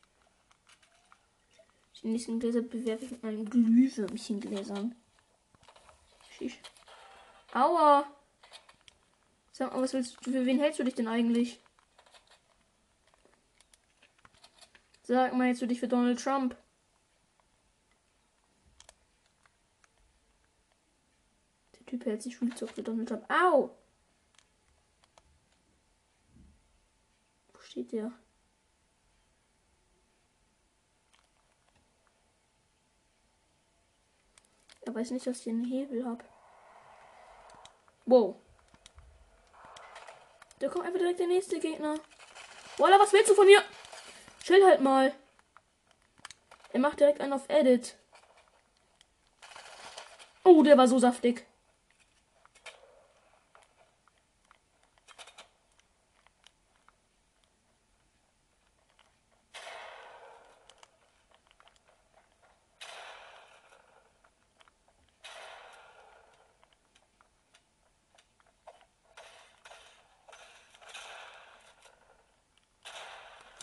[2.01, 4.95] Die nächsten Gläser bewerfe ich mit meinen Glühwürmchengläsern.
[6.37, 6.61] Sheesh.
[7.51, 8.09] Aua!
[9.51, 11.59] Sag mal, was willst du, für wen hältst du dich denn eigentlich?
[15.09, 16.55] Sag mal, hältst du dich für Donald Trump?
[21.73, 23.25] Der Typ hält sich Spielzeug für Donald Trump.
[23.27, 23.75] Au!
[27.51, 28.11] Wo steht der?
[34.81, 36.23] Er weiß nicht, dass ich einen Hebel habe.
[38.05, 38.35] Wow.
[40.59, 41.95] Da kommt einfach direkt der nächste Gegner.
[42.77, 43.63] Walla, was willst du von mir?
[44.43, 45.13] Chill halt mal.
[46.73, 47.95] Er macht direkt einen auf Edit.
[50.43, 51.45] Oh, der war so saftig.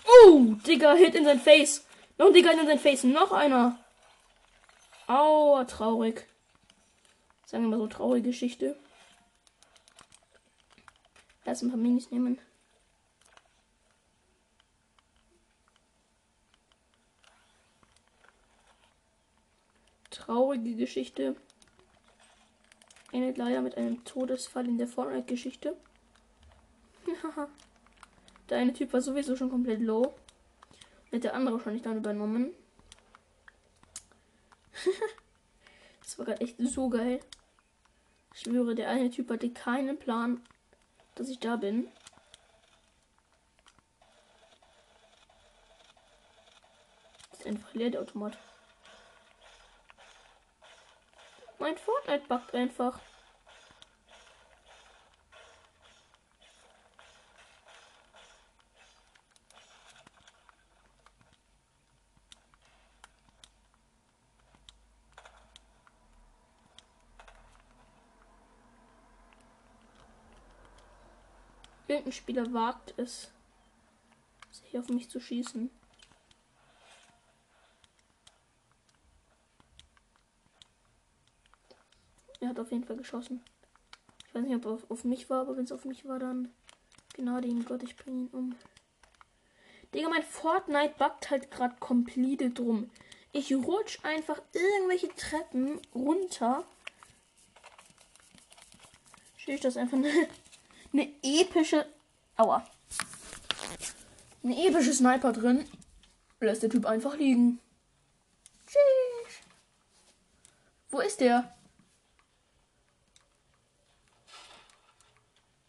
[0.09, 0.55] Oh,
[0.87, 1.85] Digga, Hit in sein Face.
[2.19, 3.05] Noch ein Digga in sein Face.
[3.05, 3.79] Noch einer.
[5.07, 6.27] Aua, traurig.
[7.45, 8.77] Sagen wir mal so, traurige Geschichte.
[11.45, 12.39] Lass ein paar Minis nehmen.
[20.11, 21.37] Traurige Geschichte.
[23.13, 25.77] Endet leider mit einem Todesfall in der Fortnite-Geschichte.
[28.49, 30.15] Der eine Typ war sowieso schon komplett low.
[31.17, 32.53] Hat der andere schon nicht dann übernommen.
[36.03, 37.21] das war gerade echt so geil.
[38.35, 40.43] Ich schwöre, der eine Typ hatte keinen Plan,
[41.15, 41.89] dass ich da bin.
[47.33, 48.37] Ist einfach leer, der Automat.
[51.59, 53.01] Mein Fortnite backt einfach.
[71.97, 73.31] Irgendein Spieler wagt es,
[74.51, 75.71] sich auf mich zu schießen.
[82.41, 83.43] Er hat auf jeden Fall geschossen.
[84.29, 86.53] Ich weiß nicht, ob er auf, mich war, aber wenn es auf mich war, dann
[87.15, 88.55] Gnade ihm Gott, ich bringe ihn um.
[89.95, 92.91] Digga, mein Fortnite backt halt gerade komplett drum.
[93.33, 96.67] Ich rutsch einfach irgendwelche Treppen runter.
[99.39, 100.29] Stehe ich das einfach eine,
[100.97, 101.87] eine epische.
[102.37, 102.67] Aua.
[104.43, 105.69] Eine epische Sniper drin.
[106.41, 107.61] Lässt der Typ einfach liegen.
[108.67, 109.41] Tschüss.
[110.91, 111.53] Wo ist der?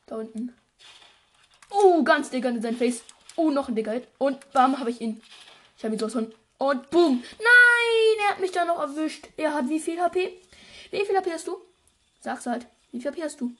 [0.05, 0.55] Da unten.
[1.69, 3.03] Oh, ganz dicker in sein Face.
[3.35, 4.01] Oh, noch ein dicker.
[4.17, 5.21] Und bam, habe ich ihn.
[5.77, 6.07] Ich habe ihn so.
[6.59, 7.23] Und boom.
[7.37, 9.27] Nein, er hat mich da noch erwischt.
[9.37, 10.41] Er hat wie viel HP?
[10.91, 11.57] Wie viel HP hast du?
[12.21, 12.67] Sag's halt.
[12.91, 13.51] Wie viel HP hast du?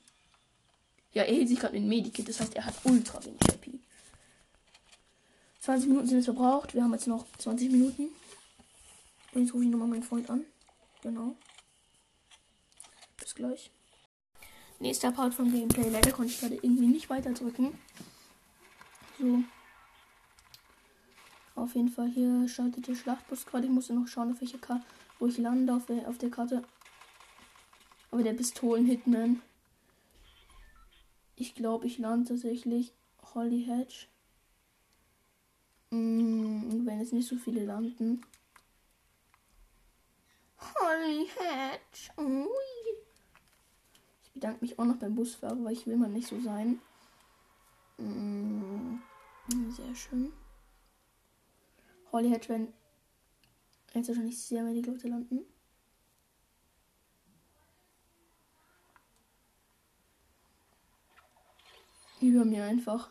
[1.18, 2.30] Ja, er hielt sich gerade in Medikit.
[2.30, 3.80] Das heißt, er hat ultra wenig HP.
[5.62, 6.76] 20 Minuten sind es verbraucht.
[6.76, 8.10] Wir haben jetzt noch 20 Minuten.
[9.34, 10.46] Und jetzt rufe ich nochmal meinen Freund an.
[11.02, 11.36] Genau.
[13.20, 13.72] Bis gleich.
[14.78, 15.90] Nächster Part vom Gameplay.
[15.90, 17.76] Leider konnte ich gerade irgendwie nicht weiter drücken.
[19.18, 19.42] So.
[21.56, 23.66] Auf jeden Fall hier schaltet der Schlachtbus gerade.
[23.66, 24.86] Ich musste noch schauen, auf welche Karte,
[25.18, 25.88] wo ich lande auf
[26.20, 26.64] der Karte.
[28.12, 29.42] Aber der Pistolen-Hitman.
[31.40, 32.94] Ich glaube, ich lande tatsächlich
[33.36, 34.08] Holly Hedge.
[35.92, 38.26] Mm, wenn jetzt nicht so viele landen.
[40.60, 42.12] Holly Hedge.
[42.18, 42.48] Ui.
[44.24, 46.82] Ich bedanke mich auch noch beim Busfahrer, weil ich will mal nicht so sein.
[47.98, 48.98] Mm,
[49.70, 50.34] sehr schön.
[52.12, 52.74] Holly Hedge werden
[53.94, 55.46] jetzt wahrscheinlich sehr wenig Leute landen.
[62.28, 63.10] Über mir einfach.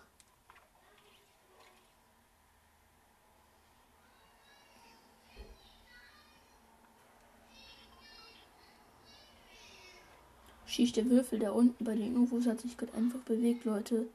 [10.66, 14.06] Schießt der Würfel da unten bei den UFOs hat sich gerade einfach bewegt, Leute.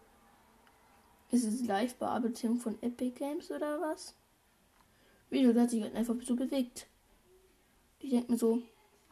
[1.31, 4.13] Ist es Live-Bearbeitung von Epic Games oder was?
[5.31, 6.85] Video hat sich halt einfach so bewegt.
[7.97, 8.61] Ich denke mir so,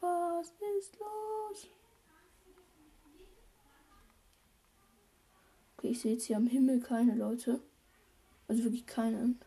[0.02, 1.39] was ist los?
[5.80, 7.62] Okay, ich sehe jetzt hier am Himmel keine Leute.
[8.50, 9.40] Also wirklich keinen.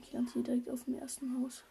[0.00, 1.64] Ich lande hier direkt auf dem ersten Haus.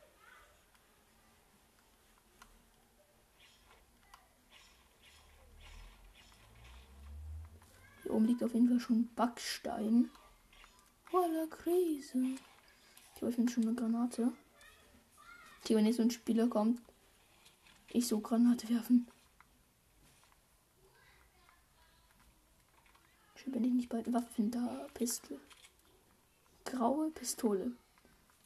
[8.04, 10.12] Hier oben liegt auf jeden Fall schon Backstein.
[11.06, 12.36] Voller Krise.
[13.16, 14.34] Ich öffne schon eine Granate.
[15.70, 16.82] Die, wenn jetzt so ein Spieler kommt,
[17.94, 19.08] ich so Granate werfen.
[23.48, 24.88] Bin ich nicht bei Waffen da.
[24.94, 25.40] Pistole.
[26.66, 27.72] Graue Pistole.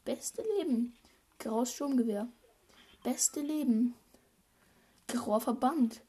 [0.04, 0.96] Beste Leben.
[1.38, 2.28] Graues Sturmgewehr.
[3.02, 3.94] Beste Leben.
[5.06, 6.02] Grauer Verband.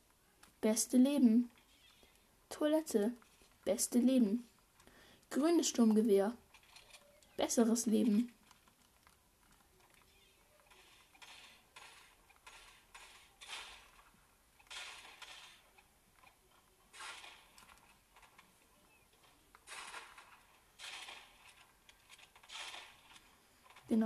[0.62, 1.50] Beste Leben.
[2.50, 3.14] Toilette.
[3.66, 4.48] Beste Leben.
[5.30, 6.36] Grünes Sturmgewehr.
[7.36, 8.32] Besseres Leben.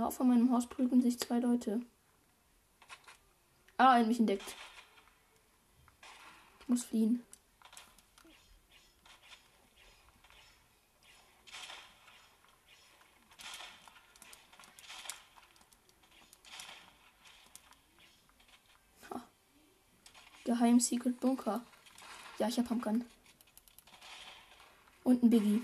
[0.02, 1.80] Genau vor meinem Haus prügeln sich zwei Leute.
[3.76, 4.56] Ah, er hat mich entdeckt.
[6.58, 7.22] Ich muss fliehen.
[20.42, 21.64] Geheim Secret Bunker.
[22.40, 23.04] Ja, ich hab Pumpgun.
[25.04, 25.62] Und ein Biggie.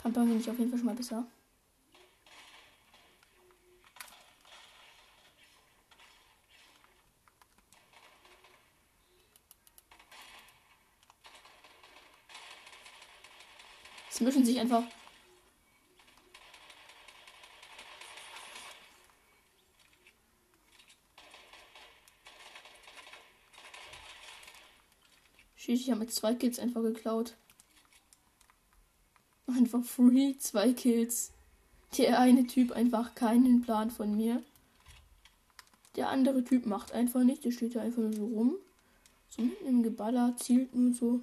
[0.00, 1.26] Pumpgun finde ich auf jeden Fall schon mal besser.
[14.18, 14.82] Es mischen sich einfach.
[25.54, 27.36] Schieß, ich habe mit zwei Kills einfach geklaut.
[29.46, 31.30] Einfach free, zwei Kills.
[31.96, 34.42] Der eine Typ einfach keinen Plan von mir.
[35.94, 37.44] Der andere Typ macht einfach nicht.
[37.44, 38.56] Der steht da einfach nur so rum.
[39.28, 41.22] So mitten im Geballer, zielt nur so.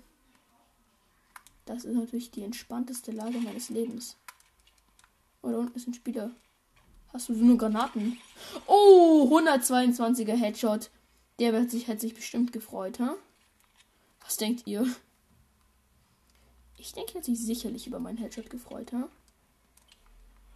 [1.65, 4.17] Das ist natürlich die entspannteste Lage meines Lebens.
[5.41, 6.31] Oh, da unten ist ein Spieler.
[7.11, 8.17] Hast du so nur Granaten?
[8.67, 10.91] Oh, 122er Headshot.
[11.39, 13.15] Der wird sich, hätte sich bestimmt gefreut, ha?
[14.21, 14.87] Was denkt ihr?
[16.77, 19.09] Ich denke, er hat sich sicherlich über meinen Headshot gefreut, ha?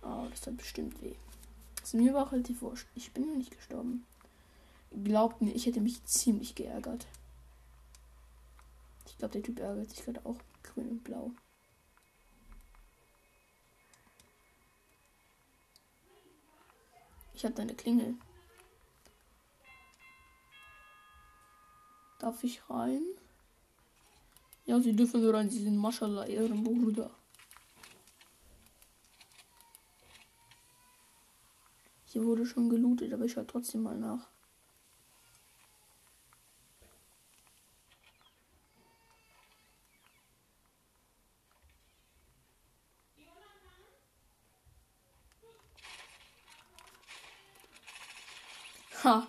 [0.01, 1.16] Oh, das hat bestimmt weh.
[1.76, 2.88] Das ist mir aber auch relativ wurscht.
[2.95, 4.05] Ich bin nicht gestorben.
[5.03, 7.07] Glaubt mir, ich hätte mich ziemlich geärgert.
[9.07, 10.38] Ich glaube, der Typ ärgert sich gerade auch.
[10.74, 11.32] Grün und Blau.
[17.34, 18.15] Ich habe deine Klingel.
[22.20, 23.01] Darf ich rein?
[24.65, 25.49] Ja, sie dürfen rein.
[25.49, 27.11] Sie sind Maschallah, Ehrenbruder.
[32.05, 34.28] Hier wurde schon gelootet, aber ich schaue trotzdem mal nach.
[49.03, 49.27] Ha,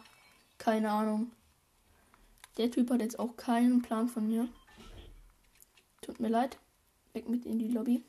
[0.59, 1.31] keine Ahnung.
[2.57, 4.49] Der Typ hat jetzt auch keinen Plan von mir.
[6.03, 6.59] Tut mir leid.
[7.13, 8.03] Weg mit in die Lobby.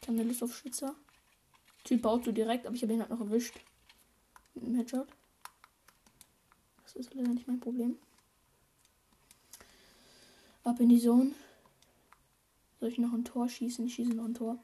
[0.00, 0.96] Keine Lust auf Schützer.
[1.84, 3.60] Typ baut so direkt, aber ich habe ihn halt noch erwischt.
[4.54, 5.08] Mit einem Headshot.
[6.82, 7.96] Das ist leider nicht mein Problem.
[10.64, 11.32] Ab in die Zone.
[12.80, 13.86] Soll ich noch ein Tor schießen?
[13.86, 14.58] Ich schieße noch ein Tor.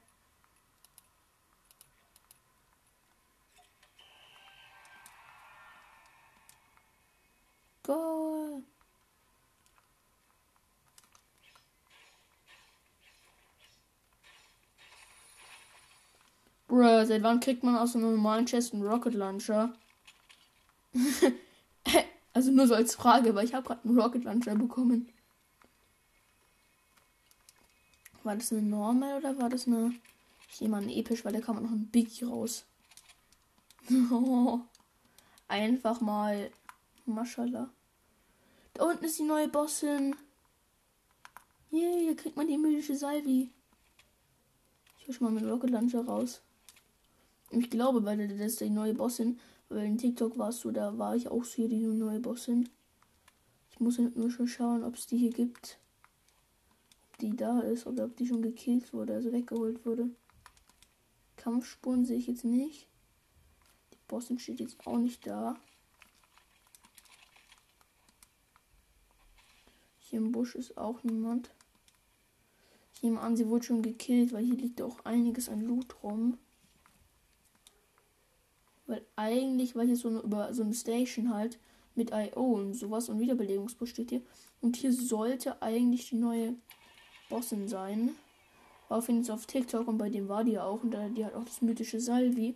[17.05, 19.75] Bruh, seit wann kriegt man aus einem normalen Chest einen Rocket Launcher?
[22.33, 25.13] also nur so als Frage, weil ich habe gerade einen Rocket Launcher bekommen.
[28.23, 29.95] War das eine Normal oder war das eine.
[30.51, 32.65] Ich nehme mal eine episch, weil da kam noch ein Biggie raus.
[35.49, 36.51] Einfach mal.
[37.05, 37.69] Maschallah.
[38.73, 40.17] Da unten ist die neue Bossin.
[41.71, 43.51] Yay, da kriegt man die mythische Salvi.
[44.99, 46.41] Ich hol schon mal mit Rocket Launcher raus.
[47.57, 49.39] Ich glaube, weil das ist die neue Bossin.
[49.69, 52.69] Weil in TikTok warst du, da war ich auch so hier die neue Bossin.
[53.71, 55.79] Ich muss nur schon schauen, ob es die hier gibt
[57.21, 60.11] die da ist oder ob die schon gekillt wurde, also weggeholt wurde.
[61.37, 62.87] Kampfspuren sehe ich jetzt nicht.
[63.93, 65.57] Die Bossin steht jetzt auch nicht da.
[70.01, 71.51] Hier im Busch ist auch niemand.
[72.95, 76.39] Ich nehme an, sie wurde schon gekillt, weil hier liegt auch einiges an Loot rum.
[78.87, 81.59] Weil eigentlich war hier so eine, über so eine Station halt
[81.95, 84.23] mit IO und sowas und Wiederbelebungsbusch steht hier.
[84.61, 86.55] Und hier sollte eigentlich die neue
[87.29, 88.11] Bossin sein.
[88.89, 90.83] War auf jeden Fall auf TikTok und bei dem war die auch.
[90.83, 92.55] Und die hat auch das mythische Salvi.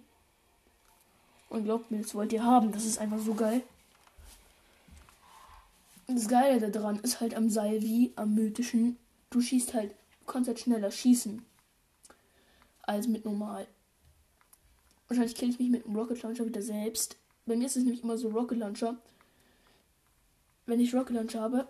[1.49, 2.73] Und glaubt mir, das wollt ihr haben.
[2.73, 3.63] Das ist einfach so geil.
[6.07, 8.97] Das Geile daran ist halt am Salvi, am mythischen.
[9.31, 11.45] Du schießt halt, du kannst halt schneller schießen.
[12.83, 13.67] Als mit normal.
[15.09, 17.17] Wahrscheinlich kill ich mich mit dem Rocket Launcher wieder selbst.
[17.47, 18.97] Bei mir ist es nämlich immer so Rocket Launcher.
[20.67, 21.69] Wenn ich Rocket Launcher habe,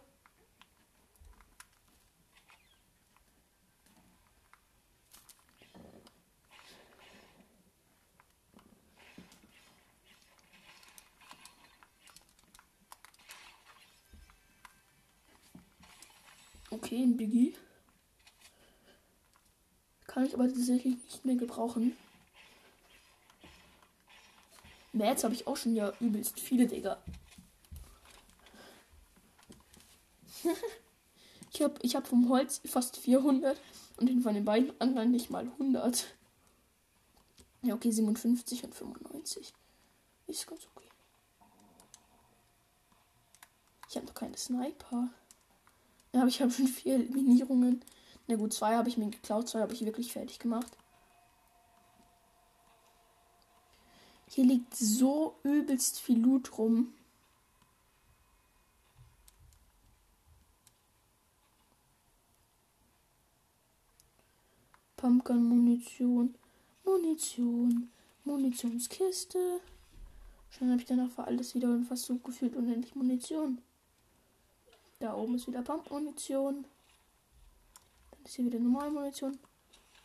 [16.70, 17.54] Okay, ein Biggie.
[20.06, 21.96] Kann ich aber tatsächlich nicht mehr gebrauchen.
[24.92, 26.98] März habe ich auch schon ja übelst viele, Digga.
[31.52, 33.58] ich habe ich hab vom Holz fast 400
[33.96, 36.06] und von den beiden anderen nicht mal 100.
[37.62, 39.52] Ja, okay, 57 und 95.
[40.26, 40.88] Ist ganz okay.
[43.90, 45.08] Ich habe noch keine Sniper.
[46.12, 47.82] Ja, aber ich habe schon vier Eliminierungen.
[48.26, 50.76] Na gut, zwei habe ich mir geklaut, zwei habe ich wirklich fertig gemacht.
[54.30, 56.92] Hier liegt so übelst viel Loot rum.
[64.96, 66.34] Pumpgun-Munition,
[66.84, 67.90] Munition,
[68.24, 69.60] Munitionskiste.
[70.50, 73.62] Schon habe ich danach für alles wieder und fast so gefühlt unendlich Munition.
[74.98, 76.64] Da oben ist wieder Pump-Munition.
[78.10, 79.38] Dann ist hier wieder normale Munition.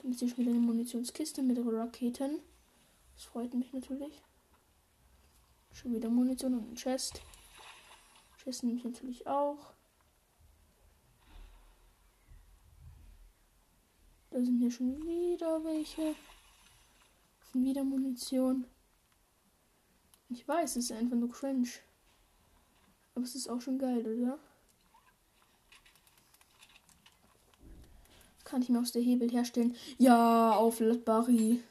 [0.01, 2.39] Dann ist hier schon wieder eine Munitionskiste mit Raketen.
[3.16, 4.22] Das freut mich natürlich.
[5.72, 7.22] Schon wieder Munition und ein Chest.
[8.43, 9.74] Chest nehme ich natürlich auch.
[14.30, 16.16] Da sind hier schon wieder welche.
[17.53, 18.66] Wieder Munition.
[20.30, 21.70] Ich weiß, es ist einfach nur cringe.
[23.14, 24.39] Aber es ist auch schon geil, oder?
[28.43, 29.76] Kann ich mir aus der Hebel herstellen?
[29.97, 31.64] Ja, aufladbari.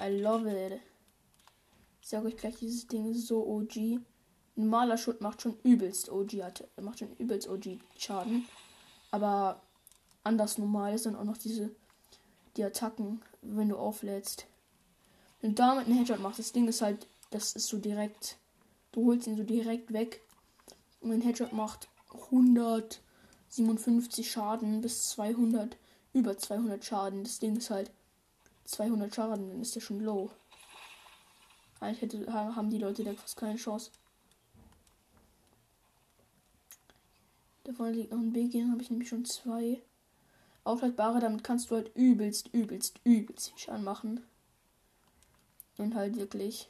[0.00, 0.80] I love it.
[2.00, 4.00] Ich sage euch gleich, dieses Ding ist so OG.
[4.56, 8.46] Normaler Schutt macht schon übelst OG, hat, macht schon übelst OG Schaden.
[9.10, 9.62] Aber
[10.24, 11.70] anders normal ist dann auch noch diese,
[12.56, 14.46] die Attacken, wenn du auflädst.
[15.40, 18.38] Wenn du damit einen Headshot machst, das Ding ist halt, das ist so direkt,
[18.92, 20.22] du holst ihn so direkt weg.
[21.00, 21.88] Und ein Headshot macht
[22.30, 23.02] 100,
[23.48, 25.76] 57 Schaden bis 200,
[26.12, 27.24] über 200 Schaden.
[27.24, 27.90] Das Ding ist halt
[28.70, 30.30] 200 Schaden, dann ist der schon low.
[31.80, 33.90] Eigentlich hätte, haben die Leute da fast keine Chance.
[37.64, 39.82] Da vorne liegt noch ein dann habe ich nämlich schon zwei.
[40.62, 44.20] Aufhaltbare, damit kannst du halt übelst, übelst, übelst viel Schaden machen.
[45.78, 46.68] Und halt wirklich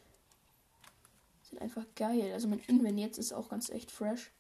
[1.49, 2.33] Sind einfach geil.
[2.33, 4.31] Also mein Inventar jetzt ist auch ganz echt fresh.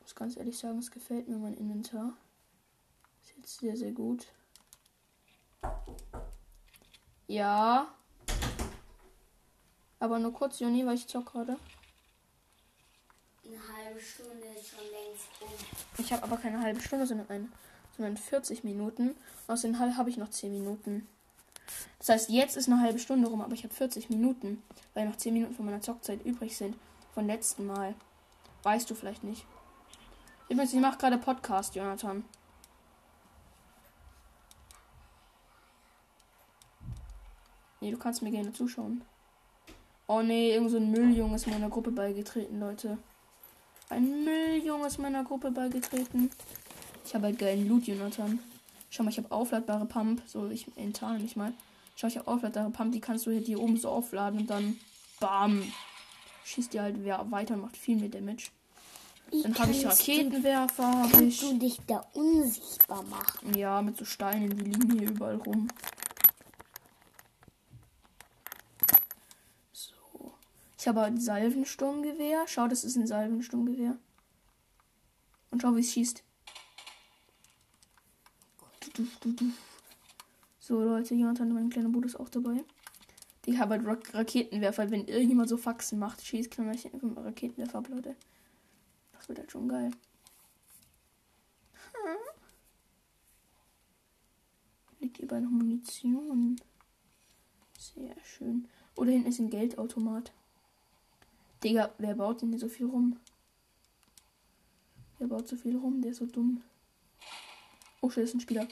[0.00, 2.16] Muss ganz ehrlich sagen, es gefällt mir mein Inventar.
[3.22, 4.26] Ist jetzt sehr, sehr gut.
[7.30, 7.86] Ja.
[10.00, 11.56] Aber nur kurz, Juni, weil ich zock gerade.
[13.44, 16.04] Eine halbe Stunde ist schon längst um.
[16.04, 17.48] Ich habe aber keine halbe Stunde, sondern, eine,
[17.96, 19.14] sondern 40 Minuten.
[19.46, 21.06] Aus den Hall habe ich noch 10 Minuten.
[22.00, 24.60] Das heißt, jetzt ist eine halbe Stunde rum, aber ich habe 40 Minuten,
[24.94, 26.74] weil noch 10 Minuten von meiner Zockzeit übrig sind.
[27.14, 27.94] Von letzten Mal.
[28.64, 29.46] Weißt du vielleicht nicht.
[30.48, 32.24] Übrigens, ich mache gerade Podcast, Jonathan.
[37.80, 39.02] Nee, du kannst mir gerne zuschauen.
[40.06, 42.98] Oh nee, irgend so ein Mülljunge ist meiner Gruppe beigetreten, Leute.
[43.88, 46.30] Ein Mülljunge ist meiner Gruppe beigetreten.
[47.04, 48.38] Ich habe halt geilen Loot, Jonathan.
[48.90, 50.22] Schau mal, ich habe aufladbare Pump.
[50.26, 51.52] So, ich enttarne mich mal.
[51.96, 52.92] Schau, ich habe aufladbare Pump.
[52.92, 54.76] Die kannst du hier, hier oben so aufladen und dann
[55.20, 55.62] BAM.
[56.44, 58.50] Schießt die halt wer- weiter und macht viel mehr Damage.
[59.44, 61.02] Dann habe ich Raketenwerfer.
[61.02, 61.40] Hab Kannst ich.
[61.50, 63.54] du dich da unsichtbar machen?
[63.54, 65.68] Ja, mit so Steinen, die liegen hier überall rum.
[69.72, 70.32] So.
[70.80, 72.46] Ich habe ein Salvensturmgewehr.
[72.46, 73.98] Schau, das ist ein Salvensturmgewehr.
[75.50, 76.24] Und schau, wie es schießt.
[80.58, 82.64] So, Leute, Jonathan, mein kleiner Bruder ist auch dabei.
[83.44, 84.90] Ich habe halt Ra Raketenwerfer.
[84.90, 86.74] Wenn irgendjemand so Faxen macht, schießt, kann mal
[87.24, 88.16] Raketenwerfer ab, Leute.
[89.12, 89.90] Das wird halt schon geil.
[94.98, 96.58] Liegt überall noch Munition.
[97.78, 98.66] Sehr schön.
[98.96, 100.32] Oder hinten ist ein Geldautomat.
[101.62, 103.18] Digga, wer baut denn hier so viel rum?
[105.18, 106.00] Wer baut so viel rum?
[106.00, 106.62] Der ist so dumm.
[108.00, 108.66] Oh, shit, ist ein Spieler.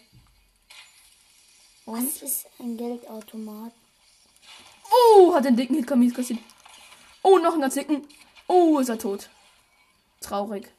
[1.84, 2.06] Und?
[2.06, 3.72] Was ist ein Geldautomat?
[4.90, 6.40] Oh, hat den dicken Hit kassiert.
[7.22, 8.06] Oh, noch einen ganz dicken.
[8.46, 9.28] Oh, ist er tot.
[10.20, 10.72] Traurig.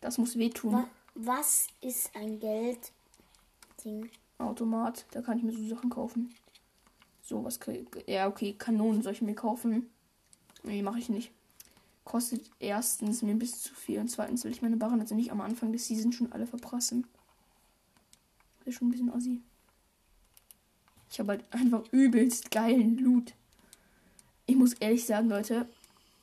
[0.00, 0.72] Das muss wehtun.
[0.72, 4.10] Wa was ist ein Geldding?
[4.38, 5.04] Automat.
[5.12, 6.34] Da kann ich mir so Sachen kaufen.
[7.22, 9.90] So, was kann ich, Ja, okay, Kanonen soll ich mir kaufen.
[10.62, 11.32] Nee, mache ich nicht.
[12.04, 15.40] Kostet erstens mir bis zu viel und zweitens will ich meine Barren also nicht am
[15.40, 17.06] Anfang des Season schon alle verprassen.
[18.58, 19.40] Das ist schon ein bisschen assi.
[21.10, 23.34] Ich habe halt einfach übelst geilen Loot.
[24.46, 25.68] Ich muss ehrlich sagen, Leute,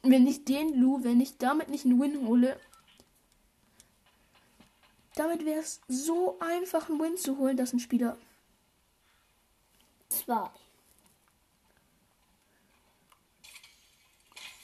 [0.01, 2.59] wenn ich den Loot, wenn ich damit nicht einen Win hole,
[5.15, 8.17] damit wäre es so einfach, einen Win zu holen, dass ein Spieler
[10.09, 10.49] Zwei.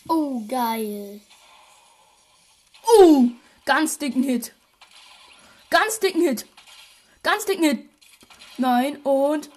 [0.07, 1.21] Oh, geil.
[2.87, 3.25] Oh,
[3.65, 4.53] ganz dicken Hit.
[5.69, 6.45] Ganz dicken Hit.
[7.23, 7.89] Ganz dicken Hit.
[8.57, 9.49] Nein, und.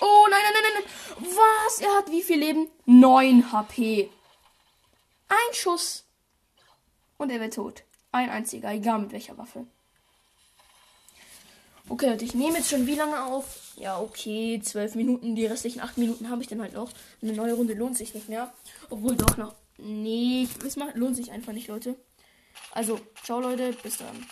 [0.00, 1.36] Oh, nein, nein, nein, nein.
[1.36, 1.80] Was?
[1.80, 2.68] Er hat wie viel Leben?
[2.84, 4.10] 9 HP.
[5.28, 6.04] Ein Schuss.
[7.18, 7.82] Und er wird tot.
[8.12, 9.66] Ein einziger, egal mit welcher Waffe.
[11.88, 13.65] Okay, Leute, ich nehme jetzt schon wie lange auf?
[13.76, 15.36] Ja, okay, 12 Minuten.
[15.36, 16.90] Die restlichen 8 Minuten habe ich dann halt noch.
[17.22, 18.52] Eine neue Runde lohnt sich nicht mehr.
[18.88, 19.54] Obwohl doch noch.
[19.78, 21.96] Nee, es lohnt sich einfach nicht, Leute.
[22.72, 23.74] Also, ciao, Leute.
[23.82, 24.24] Bis dann.